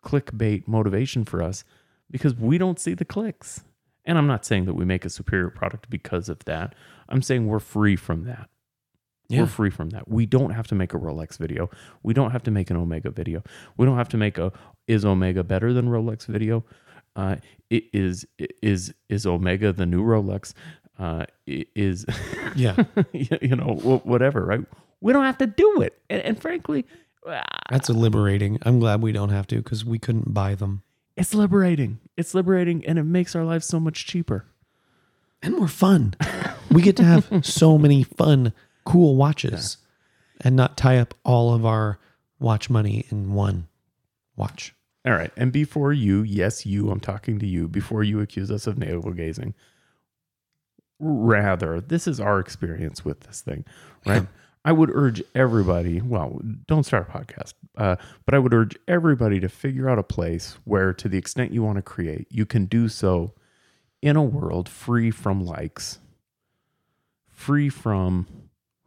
[0.04, 1.64] clickbait motivation for us
[2.10, 3.64] because we don't see the clicks.
[4.04, 6.74] And I'm not saying that we make a superior product because of that.
[7.08, 8.50] I'm saying we're free from that.
[9.32, 9.42] Yeah.
[9.42, 10.08] We're free from that.
[10.08, 11.70] We don't have to make a Rolex video.
[12.04, 13.44] We don't have to make an Omega video.
[13.78, 14.52] We don't have to make a
[14.88, 16.66] is Omega better than Rolex video?
[17.16, 17.38] Uh,
[17.70, 20.54] it is is is Omega the new Rolex?
[21.00, 22.06] Uh, is
[22.56, 22.76] Yeah.
[23.14, 24.62] you know whatever, right?
[25.00, 25.98] We don't have to do it.
[26.10, 26.86] And, and frankly,
[27.70, 28.60] That's liberating.
[28.64, 30.84] I'm glad we don't have to because we couldn't buy them.
[31.16, 32.00] it's liberating.
[32.18, 34.46] It's liberating, and it makes our lives so much cheaper.
[35.42, 36.14] And more fun.
[36.70, 38.54] we get to have so many fun,
[38.84, 39.78] cool watches
[40.40, 42.00] and not tie up all of our
[42.40, 43.68] watch money in one
[44.36, 44.74] watch.
[45.06, 45.32] All right.
[45.36, 49.12] And before you, yes, you, I'm talking to you, before you accuse us of navel
[49.12, 49.56] gazing,
[51.00, 53.66] rather, this is our experience with this thing,
[54.06, 54.24] right?
[54.24, 54.28] Yeah.
[54.64, 59.40] I would urge everybody, well, don't start a podcast, uh, but I would urge everybody
[59.40, 62.66] to figure out a place where, to the extent you want to create, you can
[62.66, 63.34] do so
[64.04, 65.98] in a world free from likes,
[67.32, 68.28] free from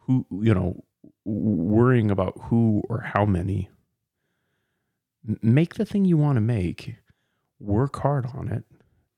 [0.06, 0.84] who, you know,
[1.24, 3.68] worrying about who or how many
[5.42, 6.96] make the thing you want to make,
[7.58, 8.64] work hard on it,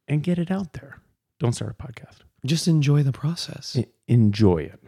[0.06, 1.00] and get it out there.
[1.40, 2.18] Don't start a podcast.
[2.44, 3.76] Just enjoy the process.
[4.06, 4.80] Enjoy it.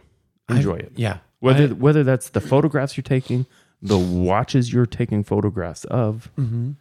[0.48, 0.92] Enjoy I- it.
[0.96, 1.18] Yeah.
[1.40, 3.46] Whether I- whether that's the photographs you're taking,
[3.82, 6.76] the watches you're taking photographs of, Mhm.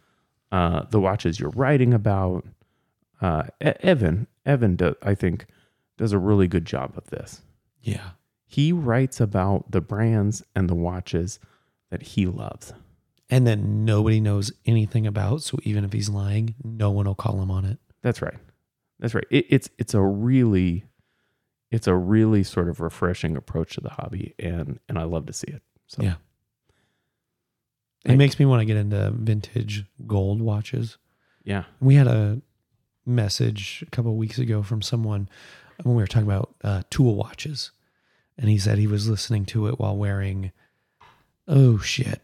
[0.52, 2.46] uh, the watches you're writing about.
[3.20, 5.46] Uh, Evan, Evan, do, I think,
[5.96, 7.42] does a really good job of this.
[7.82, 8.10] Yeah.
[8.50, 11.38] He writes about the brands and the watches
[11.90, 12.72] that he loves.
[13.30, 15.42] And then nobody knows anything about.
[15.42, 17.78] So even if he's lying, no one will call him on it.
[18.02, 18.38] That's right.
[18.98, 19.26] That's right.
[19.30, 20.84] It, it's it's a really
[21.70, 25.32] it's a really sort of refreshing approach to the hobby, and and I love to
[25.34, 25.62] see it.
[25.86, 26.14] So Yeah.
[28.04, 30.96] It Like- makes me want to get into vintage gold watches.
[31.44, 32.40] yeah, We had a
[33.04, 35.28] message a couple of weeks ago from someone
[35.82, 37.70] when we were talking about uh, tool watches,
[38.38, 40.52] and he said he was listening to it while wearing,
[41.46, 42.22] oh shit,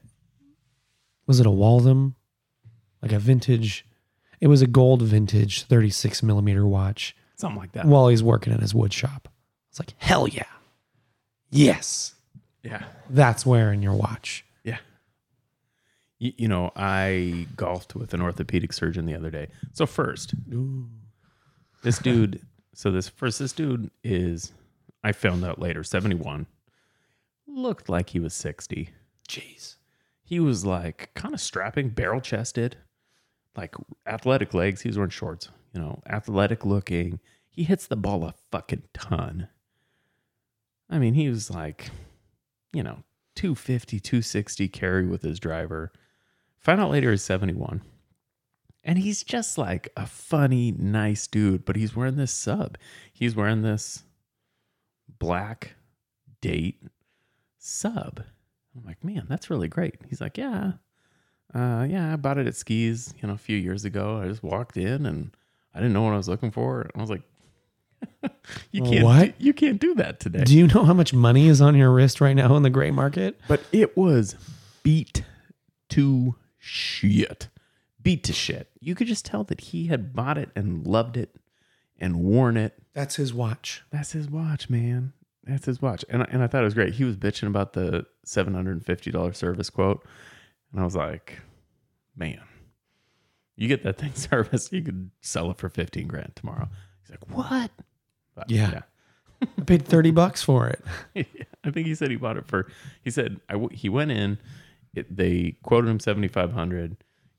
[1.26, 2.14] was it a Waltham,
[3.02, 3.84] like a vintage?
[4.40, 7.86] It was a gold vintage 36 millimeter watch something like that.
[7.86, 9.28] while he's working in his wood shop.
[9.70, 10.44] It's like hell yeah,
[11.50, 12.14] yes,
[12.62, 14.44] Yeah, that's wearing your watch.
[14.62, 14.78] yeah.
[16.18, 19.48] You, you know, I golfed with an orthopedic surgeon the other day.
[19.72, 20.34] So first,
[21.82, 22.40] this dude.
[22.74, 24.52] So this first, this dude is.
[25.04, 26.46] I found out later, seventy one.
[27.46, 28.90] Looked like he was sixty.
[29.28, 29.76] Jeez.
[30.22, 32.76] he was like kind of strapping, barrel chested,
[33.56, 33.74] like
[34.06, 34.82] athletic legs.
[34.82, 37.20] He was wearing shorts, you know, athletic looking.
[37.48, 39.48] He hits the ball a fucking ton.
[40.90, 41.90] I mean, he was like,
[42.72, 43.04] you know,
[43.36, 45.92] 250, 260 carry with his driver.
[46.58, 47.82] Find out later he's 71.
[48.82, 52.76] And he's just like a funny, nice dude, but he's wearing this sub.
[53.12, 54.04] He's wearing this
[55.18, 55.74] black
[56.40, 56.82] date
[57.58, 58.22] sub.
[58.76, 59.96] I'm like, man, that's really great.
[60.08, 60.72] He's like, yeah,
[61.54, 64.20] uh, yeah, I bought it at skis, you know, a few years ago.
[64.20, 65.36] I just walked in and
[65.74, 66.90] I didn't know what I was looking for.
[66.94, 67.22] I was like,
[68.72, 69.38] you can't, What?
[69.38, 70.44] Do, you can't do that today.
[70.44, 72.90] Do you know how much money is on your wrist right now in the gray
[72.90, 73.40] market?
[73.48, 74.34] but it was
[74.82, 75.22] beat
[75.90, 77.48] to shit,
[78.02, 78.70] beat to shit.
[78.80, 81.36] You could just tell that he had bought it and loved it
[81.98, 82.78] and worn it.
[82.94, 83.82] That's his watch.
[83.90, 85.12] That's his watch, man.
[85.44, 86.04] That's his watch.
[86.08, 86.94] And I, and I thought it was great.
[86.94, 90.04] He was bitching about the $750 service quote.
[90.72, 91.38] And I was like,
[92.16, 92.40] man,
[93.56, 96.68] you get that thing serviced, you could sell it for 15 grand tomorrow.
[97.02, 97.70] He's like, what?
[98.34, 98.82] But, Yeah.
[99.42, 100.82] I paid 30 bucks for it.
[101.14, 101.24] yeah.
[101.64, 102.66] I think he said he bought it for,
[103.02, 104.38] he said, I w- he went in,
[104.94, 106.96] it, they quoted him 7,500,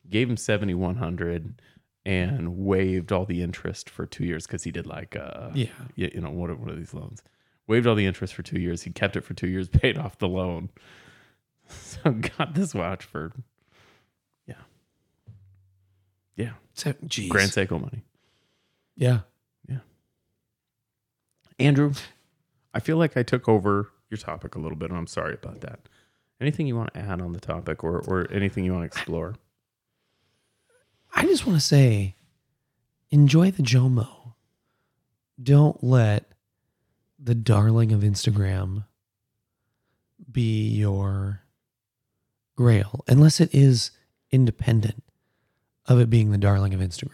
[0.09, 1.61] gave him 7,100
[2.05, 5.67] and waived all the interest for two years because he did like, uh, Yeah.
[5.95, 7.23] you, you know, what are, what are these loans?
[7.67, 8.83] Waived all the interest for two years.
[8.83, 10.69] He kept it for two years, paid off the loan.
[11.67, 13.31] So got this watch for,
[14.45, 14.53] yeah,
[16.35, 17.27] yeah, So, geez.
[17.31, 18.03] Grand Seiko money.
[18.95, 19.21] Yeah.
[19.67, 19.79] Yeah.
[21.57, 21.93] Andrew,
[22.73, 25.61] I feel like I took over your topic a little bit, and I'm sorry about
[25.61, 25.79] that.
[26.39, 29.33] Anything you want to add on the topic, or or anything you want to explore?
[31.15, 32.15] I just want to say
[33.09, 34.33] enjoy the Jomo.
[35.41, 36.31] Don't let
[37.17, 38.85] the darling of Instagram
[40.31, 41.41] be your
[42.55, 43.91] grail unless it is
[44.31, 45.03] independent
[45.87, 47.11] of it being the darling of Instagram.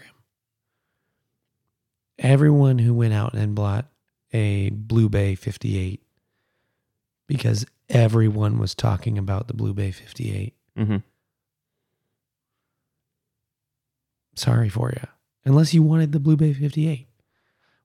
[2.18, 3.86] Everyone who went out and bought
[4.34, 6.02] a Blue Bay 58
[7.28, 10.98] because everyone was talking about the Blue Bay 58 Mm-hmm.
[14.42, 15.08] Sorry for you.
[15.46, 17.08] Unless you wanted the Blue Bay 58.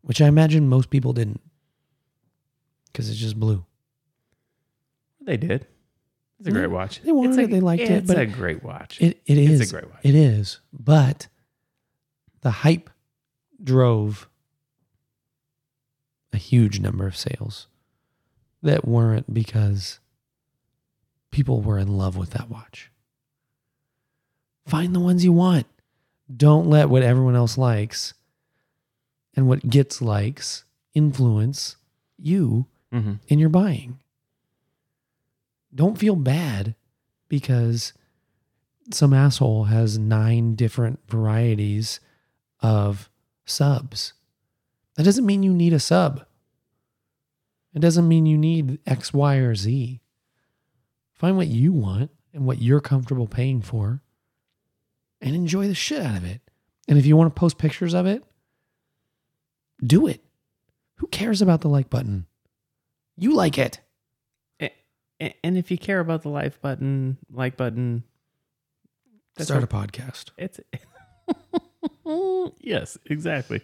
[0.03, 1.41] which I imagine most people didn't
[2.87, 3.65] because it's just blue.
[5.21, 5.67] They did.
[6.39, 7.01] It's a great watch.
[7.03, 9.01] they wanted it's a, it, they liked it, It's but a great watch.
[9.01, 10.01] It it It's a great watch.
[10.03, 11.29] It is, but
[12.43, 12.91] the hype
[13.63, 14.29] drove
[16.33, 17.69] a huge number of sales
[18.63, 19.99] that weren't because
[21.31, 22.91] people were in love with that watch.
[24.67, 25.67] Find the ones you want.
[26.35, 28.15] Don't let what everyone else likes
[29.35, 30.65] and what gets likes
[30.95, 31.77] influence
[32.19, 33.99] you hmm in your buying.
[35.75, 36.75] Don't feel bad
[37.29, 37.93] because
[38.91, 42.01] some asshole has nine different varieties
[42.61, 43.11] of
[43.45, 44.15] subs.
[44.95, 46.25] That doesn't mean you need a sub.
[47.75, 50.01] It doesn't mean you need X, Y, or Z.
[51.13, 54.03] Find what you want and what you're comfortable paying for
[55.21, 56.41] and enjoy the shit out of it.
[56.89, 58.23] And if you want to post pictures of it,
[59.85, 60.23] do it.
[60.97, 62.27] Who cares about the like button?
[63.17, 63.81] You like it.
[65.19, 68.05] And if you care about the like button, like button,
[69.35, 70.31] that's Start a podcast.
[70.37, 70.61] It's
[72.61, 73.63] yes, exactly.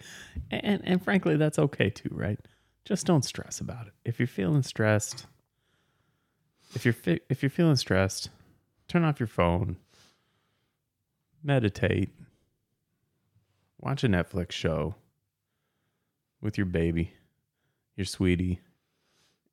[0.51, 2.39] And and frankly, that's okay too, right?
[2.85, 3.93] Just don't stress about it.
[4.05, 5.27] If you're feeling stressed,
[6.75, 8.31] if you're fi- if you're feeling stressed,
[8.89, 9.77] turn off your phone,
[11.43, 12.11] meditate,
[13.79, 14.95] watch a Netflix show
[16.41, 17.13] with your baby,
[17.97, 18.61] your sweetie,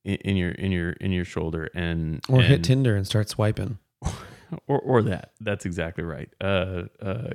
[0.03, 3.77] in, in your in your in your shoulder, and Or hit Tinder and start swiping.
[4.67, 5.31] or or that.
[5.41, 6.29] That's exactly right.
[6.41, 7.31] Uh, uh,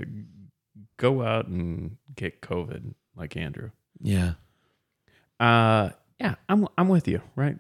[0.96, 3.70] go out and get COVID like Andrew.
[4.00, 4.34] Yeah.
[5.40, 5.90] Uh,
[6.20, 7.20] yeah, I'm I'm with you.
[7.36, 7.56] Right.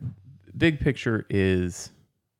[0.56, 1.90] Big picture is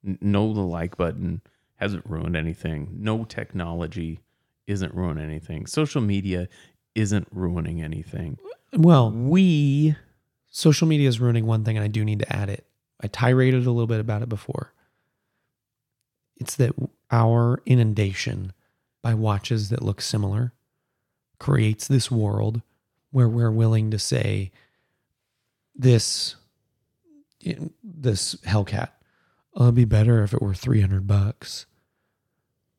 [0.06, 1.40] n- know the like button
[1.76, 2.88] hasn't ruined anything.
[2.98, 4.20] No technology
[4.66, 5.66] isn't ruining anything.
[5.66, 6.48] Social media
[6.94, 8.38] isn't ruining anything.
[8.72, 9.96] Well, We
[10.50, 12.64] social media is ruining one thing, and I do need to add it.
[13.00, 14.72] I tiraded a little bit about it before.
[16.36, 16.72] It's that
[17.10, 18.52] our inundation
[19.02, 20.52] by watches that look similar
[21.38, 22.62] creates this world
[23.10, 24.50] where we're willing to say
[25.74, 26.36] this
[27.82, 28.88] this Hellcat
[29.56, 31.66] it'd be better if it were 300 bucks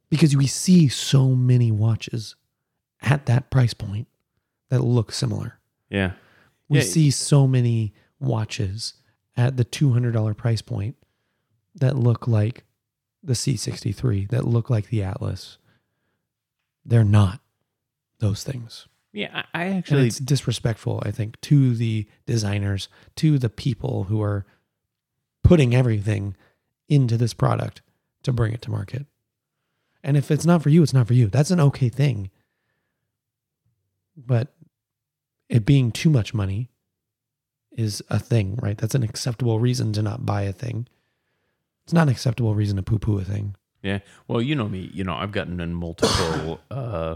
[0.10, 2.36] because we see so many watches
[3.01, 4.08] at that price point
[4.70, 6.12] that look similar yeah
[6.70, 6.84] we Yeah.
[6.86, 8.93] see so many watches
[9.38, 10.95] at the $200 price point
[11.76, 12.64] that look like
[13.22, 15.58] the C63, that look like the Atlas.
[16.86, 17.41] They're not
[18.20, 18.88] those things.
[19.12, 19.43] yeah.
[19.53, 22.88] I, I And actually it's disrespectful, I think, to the designers,
[23.18, 24.45] to the people who are
[25.43, 26.36] putting everything
[26.88, 27.82] into this product
[28.24, 29.06] to bring it to market.
[30.06, 31.28] And if it's not for you, it's not for you.
[31.28, 32.30] That's an okay thing.
[34.16, 34.53] But
[35.49, 36.70] it being too much money
[37.72, 38.78] is a thing, right?
[38.78, 40.88] That's an acceptable reason to not buy a thing.
[41.86, 43.56] It's not an acceptable reason to poo poo a thing.
[43.82, 43.99] Yeah.
[44.28, 44.91] Well, you know me.
[44.93, 47.16] You know, I've gotten in multiple uh,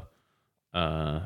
[0.74, 1.20] uh,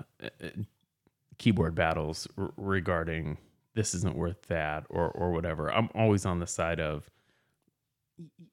[1.37, 3.37] keyboard battles r- regarding
[3.73, 5.73] this isn't worth that or or whatever.
[5.73, 7.09] I'm always on the side of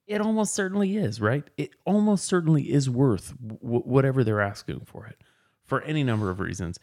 [0.07, 0.21] it.
[0.21, 1.49] Almost certainly is right.
[1.57, 5.21] It almost certainly is worth w- whatever they're asking for it
[5.65, 6.79] for any number of reasons.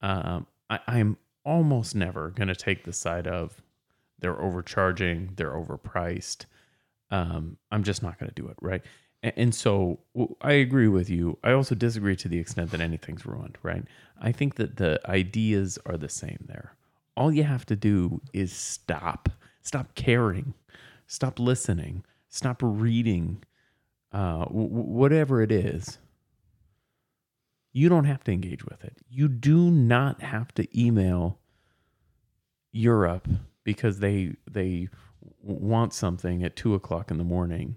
[0.00, 3.60] Um, I, I'm almost never going to take the side of
[4.18, 6.46] they're overcharging, they're overpriced.
[7.10, 8.82] Um, I'm just not going to do it, right?
[9.22, 10.00] And, and so
[10.40, 11.38] I agree with you.
[11.44, 13.84] I also disagree to the extent that anything's ruined, right?
[14.20, 16.74] I think that the ideas are the same there.
[17.16, 19.28] All you have to do is stop,
[19.60, 20.54] stop caring,
[21.06, 23.42] stop listening, stop reading,
[24.10, 25.98] uh, w- whatever it is.
[27.72, 28.98] You don't have to engage with it.
[29.08, 31.38] You do not have to email
[32.72, 33.28] Europe
[33.64, 34.88] because they they
[35.42, 37.76] want something at two o'clock in the morning.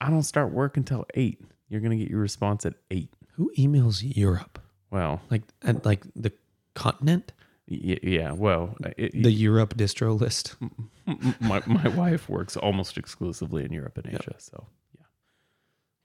[0.00, 1.40] I don't start work until eight.
[1.68, 3.12] You're gonna get your response at eight.
[3.34, 4.60] Who emails Europe?
[4.90, 6.32] Well, Like at like the
[6.74, 7.32] continent?
[7.68, 8.32] Y- yeah.
[8.32, 10.56] Well, it, The Europe distro list.
[11.40, 14.66] my my wife works almost exclusively in Europe and Asia, so
[14.98, 15.06] yeah.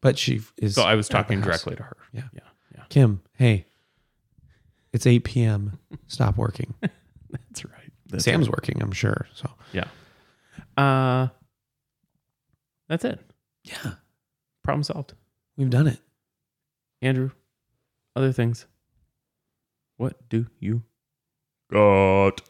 [0.02, 1.98] But she is So I was talking directly to her.
[2.14, 2.24] Yeah.
[2.34, 2.40] yeah,
[2.76, 2.84] yeah.
[2.90, 3.66] Kim, hey,
[4.94, 5.80] it's 8 p.m.
[6.08, 6.74] Stop working.
[7.30, 7.92] That's right.
[8.08, 8.58] That's Sam's right.
[8.58, 9.28] working, I'm sure.
[9.34, 9.86] So, Yeah.
[10.78, 11.28] Uh,
[12.90, 13.20] that's it.
[13.64, 13.94] yeah,
[14.64, 15.14] Problem solved.
[15.56, 16.00] we've done it.
[17.02, 17.32] Andrew,
[18.18, 18.66] other things.
[19.98, 20.84] What do you
[21.72, 22.42] got?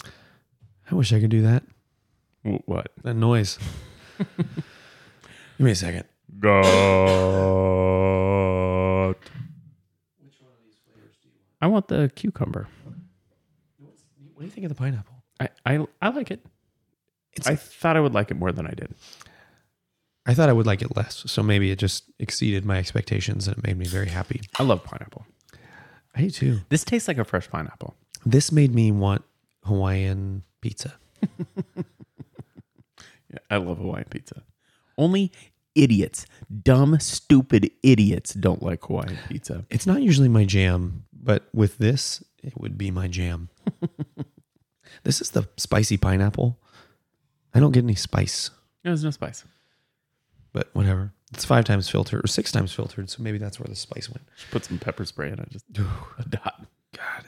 [0.89, 1.63] I wish I could do that.
[2.43, 2.91] Wh- What?
[3.03, 3.57] That noise.
[4.17, 6.05] Give me a second.
[6.39, 6.61] Got.
[11.61, 12.67] I want the cucumber.
[13.77, 15.23] What do you think of the pineapple?
[15.39, 16.43] I I, I like it.
[17.33, 18.93] It's I thought I would like it more than I did.
[20.25, 23.57] I thought I would like it less, so maybe it just exceeded my expectations and
[23.57, 24.41] it made me very happy.
[24.59, 25.25] I love pineapple.
[26.15, 26.59] I do too.
[26.69, 27.95] This tastes like a fresh pineapple.
[28.25, 29.23] This made me want
[29.63, 30.93] Hawaiian pizza.
[33.29, 34.43] Yeah, I love Hawaiian pizza.
[34.97, 35.31] Only
[35.73, 36.25] idiots,
[36.63, 39.63] dumb, stupid idiots don't like Hawaiian pizza.
[39.69, 43.47] It's not usually my jam, but with this, it would be my jam.
[45.03, 46.59] this is the spicy pineapple.
[47.53, 48.49] I don't get any spice,
[48.83, 49.45] No, There's no spice.
[50.51, 51.13] but whatever.
[51.33, 54.27] It's five times filtered or six times filtered, so maybe that's where the spice went.
[54.35, 55.49] Just put some pepper spray in it.
[55.51, 55.63] Just
[56.19, 56.65] a dot.
[56.97, 57.23] God,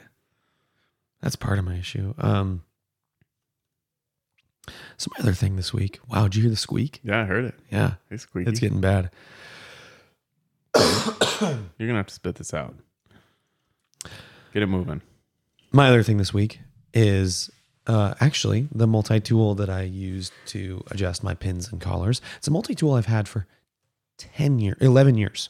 [1.24, 2.12] that's part of my issue.
[2.18, 2.62] Um,
[4.98, 5.98] some other thing this week.
[6.08, 7.00] Wow, did you hear the squeak?
[7.02, 7.54] Yeah, I heard it.
[7.72, 8.50] Yeah, It's squeaky.
[8.50, 9.10] it's getting bad.
[10.80, 12.74] You're gonna have to spit this out.
[14.52, 15.00] Get it moving.
[15.72, 16.60] My other thing this week
[16.92, 17.50] is
[17.86, 22.20] uh, actually the multi tool that I used to adjust my pins and collars.
[22.36, 23.46] It's a multi tool I've had for
[24.18, 25.48] 10 years, 11 years,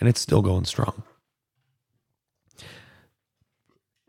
[0.00, 1.02] and it's still going strong.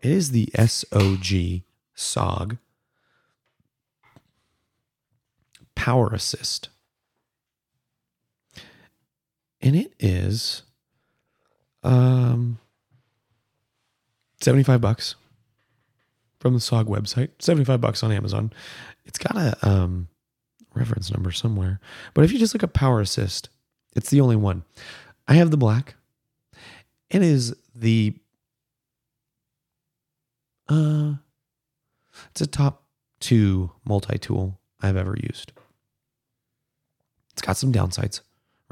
[0.05, 1.63] It is the SOG
[1.97, 2.59] SOG
[5.73, 6.69] Power Assist.
[9.61, 10.61] And it is
[11.81, 12.59] um
[14.41, 15.15] 75 bucks
[16.39, 17.29] from the SOG website.
[17.39, 18.53] 75 bucks on Amazon.
[19.05, 20.07] It's got a um
[20.75, 21.79] reference number somewhere.
[22.13, 23.49] But if you just look up Power Assist,
[23.95, 24.65] it's the only one.
[25.27, 25.95] I have the black.
[27.09, 28.13] It is the
[30.70, 31.13] uh
[32.32, 32.84] it's a top
[33.20, 35.51] 2 multi-tool I've ever used.
[37.34, 38.22] It's got some downsides,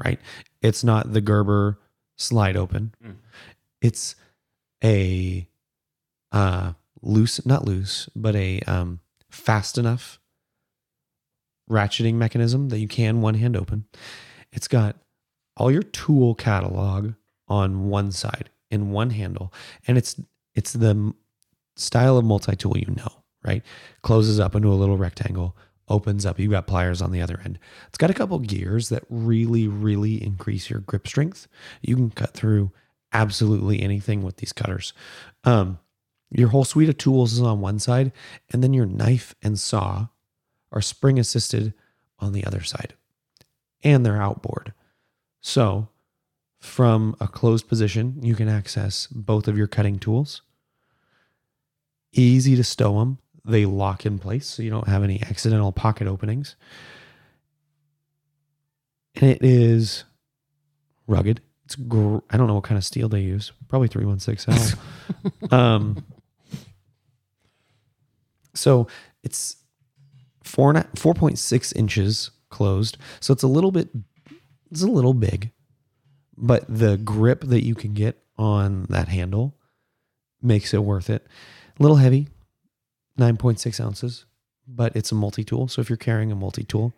[0.02, 0.18] right?
[0.62, 1.78] It's not the Gerber
[2.16, 2.94] slide open.
[3.04, 3.16] Mm.
[3.82, 4.16] It's
[4.82, 5.46] a
[6.32, 6.72] uh
[7.02, 10.18] loose not loose, but a um fast enough
[11.70, 13.84] ratcheting mechanism that you can one hand open.
[14.52, 14.96] It's got
[15.56, 17.12] all your tool catalog
[17.48, 19.52] on one side in one handle
[19.86, 20.18] and it's
[20.54, 21.12] it's the
[21.76, 23.62] style of multi-tool you know, right?
[24.02, 25.56] Closes up into a little rectangle,
[25.88, 27.58] opens up, you've got pliers on the other end.
[27.88, 31.46] It's got a couple gears that really really increase your grip strength.
[31.82, 32.72] You can cut through
[33.12, 34.92] absolutely anything with these cutters.
[35.44, 35.78] Um
[36.30, 38.10] your whole suite of tools is on one side
[38.50, 40.08] and then your knife and saw
[40.72, 41.74] are spring assisted
[42.18, 42.94] on the other side
[43.84, 44.72] and they're outboard.
[45.40, 45.88] So,
[46.58, 50.40] from a closed position, you can access both of your cutting tools.
[52.16, 53.18] Easy to stow them.
[53.44, 56.56] They lock in place so you don't have any accidental pocket openings.
[59.16, 60.04] And it is
[61.06, 61.40] rugged.
[61.66, 63.52] It's gr- I don't know what kind of steel they use.
[63.68, 64.78] Probably 316L.
[65.52, 66.04] um
[68.54, 68.86] so
[69.22, 69.56] it's
[70.42, 72.96] four and a- 4.6 inches closed.
[73.20, 73.88] So it's a little bit,
[74.70, 75.50] it's a little big,
[76.36, 79.56] but the grip that you can get on that handle
[80.40, 81.26] makes it worth it.
[81.78, 82.28] A little heavy,
[83.18, 84.26] 9.6 ounces,
[84.66, 85.68] but it's a multi tool.
[85.68, 86.92] So if you're carrying a multi tool,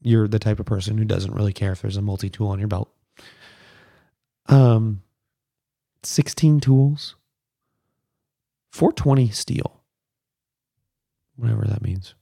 [0.00, 2.58] you're the type of person who doesn't really care if there's a multi tool on
[2.58, 2.92] your belt.
[4.46, 5.02] Um,
[6.02, 7.16] 16 tools,
[8.70, 9.76] 420 steel
[11.36, 12.14] whatever that means.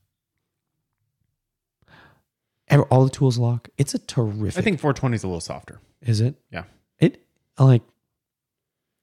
[2.90, 3.68] All the tools lock.
[3.78, 4.58] It's a terrific.
[4.58, 5.80] I think 420 is a little softer.
[6.02, 6.34] is it?
[6.50, 6.64] Yeah.
[6.98, 7.22] It
[7.56, 7.82] like.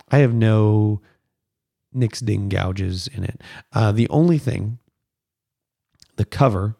[0.09, 1.01] I have no
[1.93, 3.41] nicks ding gouges in it.
[3.73, 4.79] Uh, the only thing,
[6.15, 6.75] the cover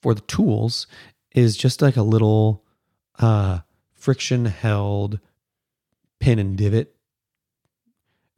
[0.00, 0.86] for the tools
[1.34, 2.64] is just like a little
[3.18, 3.60] uh,
[3.94, 5.18] friction held
[6.20, 6.94] pin and divot.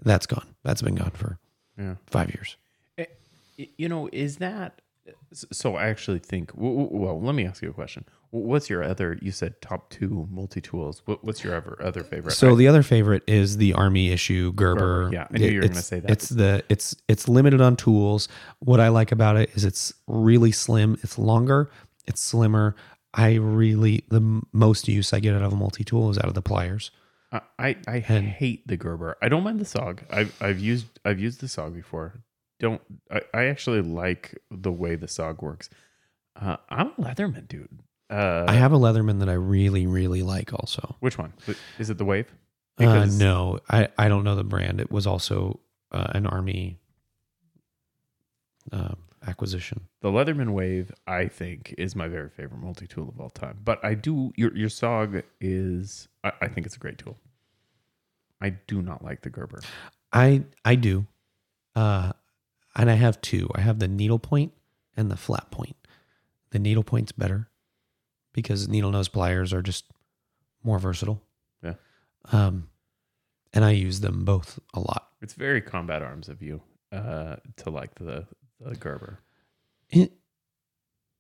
[0.03, 0.47] That's gone.
[0.63, 1.39] That's been gone for
[1.79, 1.97] Yeah.
[2.07, 2.57] five years.
[2.99, 4.81] Y- You know, is that
[5.33, 5.77] so?
[5.77, 6.51] I actually think.
[6.55, 8.05] Well, let me ask you a question.
[8.31, 9.19] What's your other?
[9.21, 11.03] You said top two multi tools.
[11.05, 12.33] What's your other other favorite?
[12.33, 15.05] So the other favorite is the army issue Gerber.
[15.05, 15.27] Gerber, yeah.
[15.33, 16.11] I knew you were gonna It's- say that.
[16.11, 18.29] It's the it's it's limited on tools.
[18.61, 20.97] What I like about it is it's really slim.
[21.03, 21.71] It's longer.
[22.07, 22.77] It's slimmer.
[23.13, 26.35] I really the most use I get out of a multi tool is out of
[26.35, 26.93] the pliers.
[27.33, 29.17] I I, I hate the Gerber.
[29.21, 30.01] I don't mind the Sog.
[30.11, 32.23] I've I've used I've used the Sog before.
[32.61, 32.81] Don't
[33.11, 35.69] I, I actually like the way the Sog works.
[36.41, 37.81] Uh, I'm a Leatherman dude.
[38.09, 40.53] Uh, I have a Leatherman that I really really like.
[40.53, 41.33] Also, which one?
[41.79, 42.33] Is it the Wave?
[42.79, 44.81] uh, no, I I don't know the brand.
[44.81, 46.79] It was also uh, an army
[48.73, 48.95] uh,
[49.27, 49.83] acquisition.
[50.03, 53.59] The Leatherman Wave, I think, is my very favorite multi tool of all time.
[53.65, 57.17] But I do your your Sog is I, I think it's a great tool.
[58.41, 59.61] I do not like the Gerber.
[60.13, 61.07] I I do.
[61.77, 62.13] Uh,
[62.77, 63.49] and I have two.
[63.55, 64.53] I have the needle point
[64.97, 65.77] and the flat point.
[66.51, 67.49] The needle point's better
[68.33, 69.85] because needle nose pliers are just
[70.63, 71.23] more versatile.
[71.63, 71.75] Yeah.
[72.33, 72.69] Um,
[73.53, 75.09] and I use them both a lot.
[75.21, 76.63] It's very combat arms of you
[76.93, 78.27] uh, to like the
[78.61, 79.21] the Gerber.
[79.89, 80.13] It,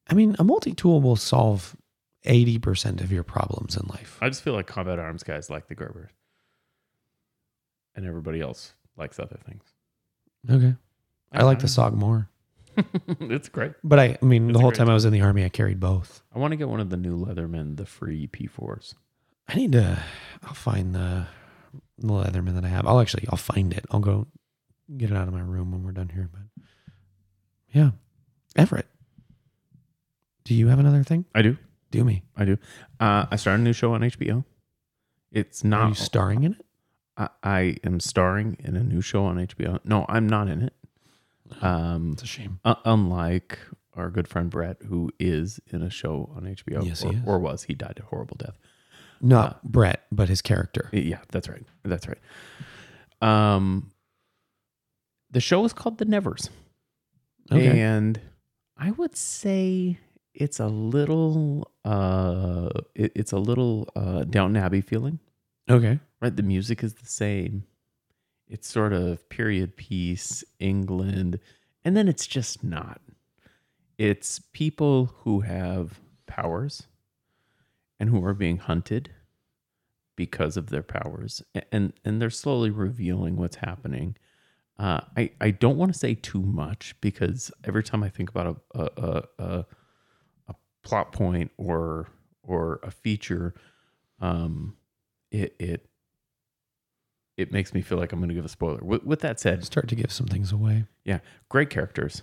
[0.08, 1.76] I mean, a multi tool will solve
[2.24, 4.18] eighty percent of your problems in life.
[4.20, 6.10] I just feel like combat arms guys like the Gerber,
[7.94, 9.64] and everybody else likes other things.
[10.48, 10.74] Okay,
[11.32, 11.66] I like the.
[11.66, 12.28] SOG more,
[13.20, 13.72] it's great.
[13.84, 15.48] but I, I mean, It's the whole great time I was in the army, I
[15.48, 16.22] carried both.
[16.34, 18.94] I want to get one of the new Leatherman, the free P4s.
[19.48, 19.98] I need to.
[20.44, 21.26] I'll find the
[21.98, 22.86] the Leatherman that I have.
[22.86, 23.26] I'll actually.
[23.30, 23.84] I'll find it.
[23.90, 24.26] I'll go
[24.96, 26.28] get it out of my room when we're done here.
[26.32, 26.64] But
[27.72, 27.90] yeah,
[28.56, 28.86] Everett.
[30.44, 31.24] Do you have another thing?
[31.34, 31.56] I do.
[31.90, 32.22] Do me.
[32.36, 32.58] I do.
[32.98, 34.44] Uh, I started a new show on HBO.
[35.32, 35.88] It's Are not.
[35.90, 36.66] you starring in it?
[37.16, 39.78] I, I am starring in a new show on HBO.
[39.84, 40.72] No, I'm not in it.
[41.60, 42.60] Um, It's a shame.
[42.64, 43.58] uh, unlike
[43.94, 47.22] our good friend Brett, who is in a show on HBO, Yes, or, he is.
[47.26, 47.64] or was.
[47.64, 48.56] He died a horrible death.
[49.20, 50.88] Not Brett, but his character.
[50.92, 51.64] Yeah, that's right.
[51.84, 52.18] That's right.
[53.20, 53.90] Um,
[55.30, 56.48] the show is called The Nevers,
[57.52, 57.80] Okay.
[57.80, 58.20] and
[58.76, 59.98] I would say
[60.32, 65.18] it's a little, uh, it- it's a little uh, Downton Abbey feeling.
[65.68, 66.00] okay.
[66.22, 66.34] right?
[66.36, 67.64] The music is the same.
[68.50, 71.38] It's sort of period piece, England,
[71.84, 73.00] and then it's just not.
[73.96, 76.88] It's people who have powers
[78.00, 79.10] and who are being hunted
[80.16, 84.16] because of their powers, and and they're slowly revealing what's happening.
[84.78, 88.62] Uh, I I don't want to say too much because every time I think about
[88.74, 89.66] a a, a, a,
[90.48, 92.08] a plot point or
[92.42, 93.54] or a feature,
[94.20, 94.76] um,
[95.30, 95.89] it it
[97.40, 98.80] it makes me feel like I'm going to give a spoiler.
[98.82, 100.84] With, with that said, Start to give some things away.
[101.04, 102.22] Yeah, great characters.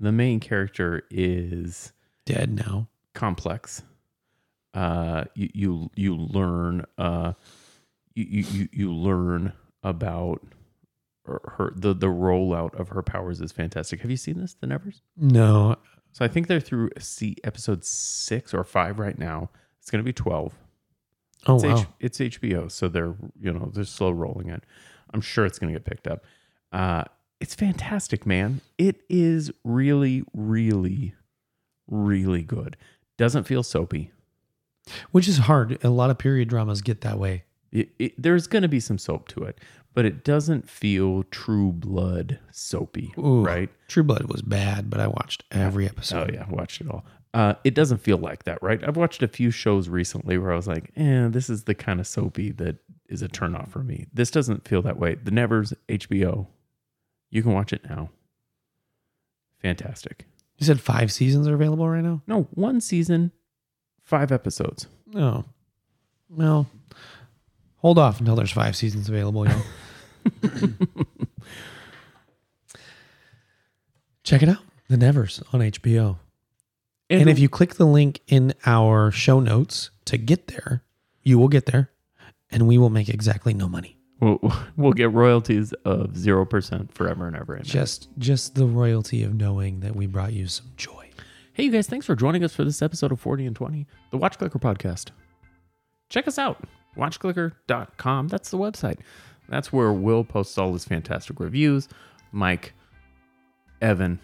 [0.00, 1.92] The main character is
[2.24, 2.88] Dead now.
[3.14, 3.82] complex.
[4.74, 7.32] Uh, you you you learn uh,
[8.14, 10.40] you you you- learn about
[11.24, 14.00] her, her the the rollout of her powers is fantastic.
[14.02, 15.02] Have you seen this, The Nevers?
[15.16, 15.76] No.
[16.12, 19.50] So I think they're through see episode six or five right now.
[19.80, 20.52] It's going to be twelve.
[21.46, 21.78] Oh it's, wow.
[21.78, 24.62] H- it's HBO, so they're you know they're slow rolling it.
[25.12, 26.24] I'm sure it's going to get picked up.
[26.72, 27.04] Uh,
[27.40, 28.60] it's fantastic, man.
[28.76, 31.14] It is really, really,
[31.86, 32.76] really good.
[33.16, 34.10] Doesn't feel soapy.
[35.12, 35.82] Which is hard.
[35.84, 37.44] A lot of period dramas get that way.
[37.70, 39.58] It, it, there's going to be some soap to it,
[39.94, 43.42] but it doesn't feel true blood soapy, Ooh.
[43.42, 43.68] right?
[43.88, 46.30] True Blood was bad, but I watched every episode.
[46.30, 47.04] Oh yeah, watched it all.
[47.34, 48.82] Uh, it doesn't feel like that, right?
[48.82, 52.00] I've watched a few shows recently where I was like, "eh, this is the kind
[52.00, 52.76] of soapy that
[53.08, 55.14] is a turnoff for me." This doesn't feel that way.
[55.16, 56.46] The Nevers HBO,
[57.30, 58.10] you can watch it now.
[59.60, 60.24] Fantastic.
[60.56, 62.22] You said five seasons are available right now?
[62.26, 63.30] No, one season,
[64.02, 64.86] five episodes.
[65.06, 65.44] No.
[66.30, 66.66] Well,
[67.76, 69.62] hold off until there's five seasons available, y'all.
[74.24, 74.58] Check it out.
[74.88, 76.16] The Nevers on HBO.
[77.10, 80.82] And, if you click the link in our show notes to get there,
[81.22, 81.90] you will get there
[82.50, 83.98] and we will make exactly no money.
[84.20, 84.38] we'll,
[84.76, 87.54] we'll get royalties of zero percent forever and ever.
[87.54, 87.64] Amen.
[87.64, 91.10] Just just the royalty of knowing that we brought you some joy.
[91.52, 94.16] Hey, you guys, thanks for joining us for this episode of 40 and 20, the
[94.16, 95.10] Watch Clicker podcast.
[96.08, 96.62] Check us out,
[96.96, 98.28] watchclicker.com.
[98.28, 98.98] That's the website.
[99.48, 101.88] That's where Will posts all his fantastic reviews.
[102.30, 102.74] Mike,
[103.82, 104.20] Evan,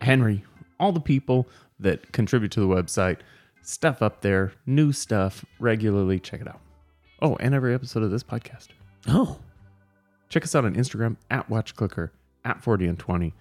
[0.00, 0.42] Henry,
[0.78, 1.48] all the people
[1.80, 3.18] that contribute to the website,
[3.62, 6.18] stuff up there, new stuff regularly.
[6.18, 6.60] Check it out.
[7.22, 8.68] Oh, and every episode of this podcast.
[9.08, 9.38] Oh,
[10.28, 12.10] Check us out on Instagram at WatchClicker
[12.44, 13.32] at 40 and 20.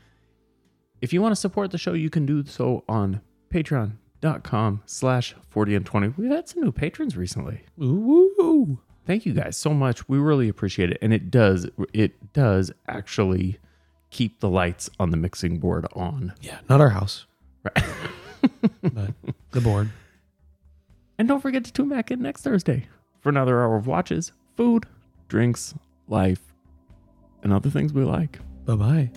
[1.02, 5.76] If you want to support the show, you can do so on patreon.com slash 40
[5.76, 6.14] and 20.
[6.18, 7.62] We've had some new patrons recently.
[7.82, 10.08] ooh, Thank you guys so much.
[10.10, 10.98] We really appreciate it.
[11.02, 13.60] And it does, it does actually
[14.16, 16.34] keep the lights on the mixing board on.
[16.42, 17.26] yeah, not our house,
[17.64, 17.86] Right.
[18.82, 19.12] but
[19.52, 19.90] the board.
[21.18, 22.88] And don't forget to tune back in next Thursday
[23.20, 24.86] for another hour of watches, food,
[25.28, 25.74] drinks,
[26.08, 26.42] life,
[27.44, 28.40] and other things we like.
[28.66, 29.12] Bye bye.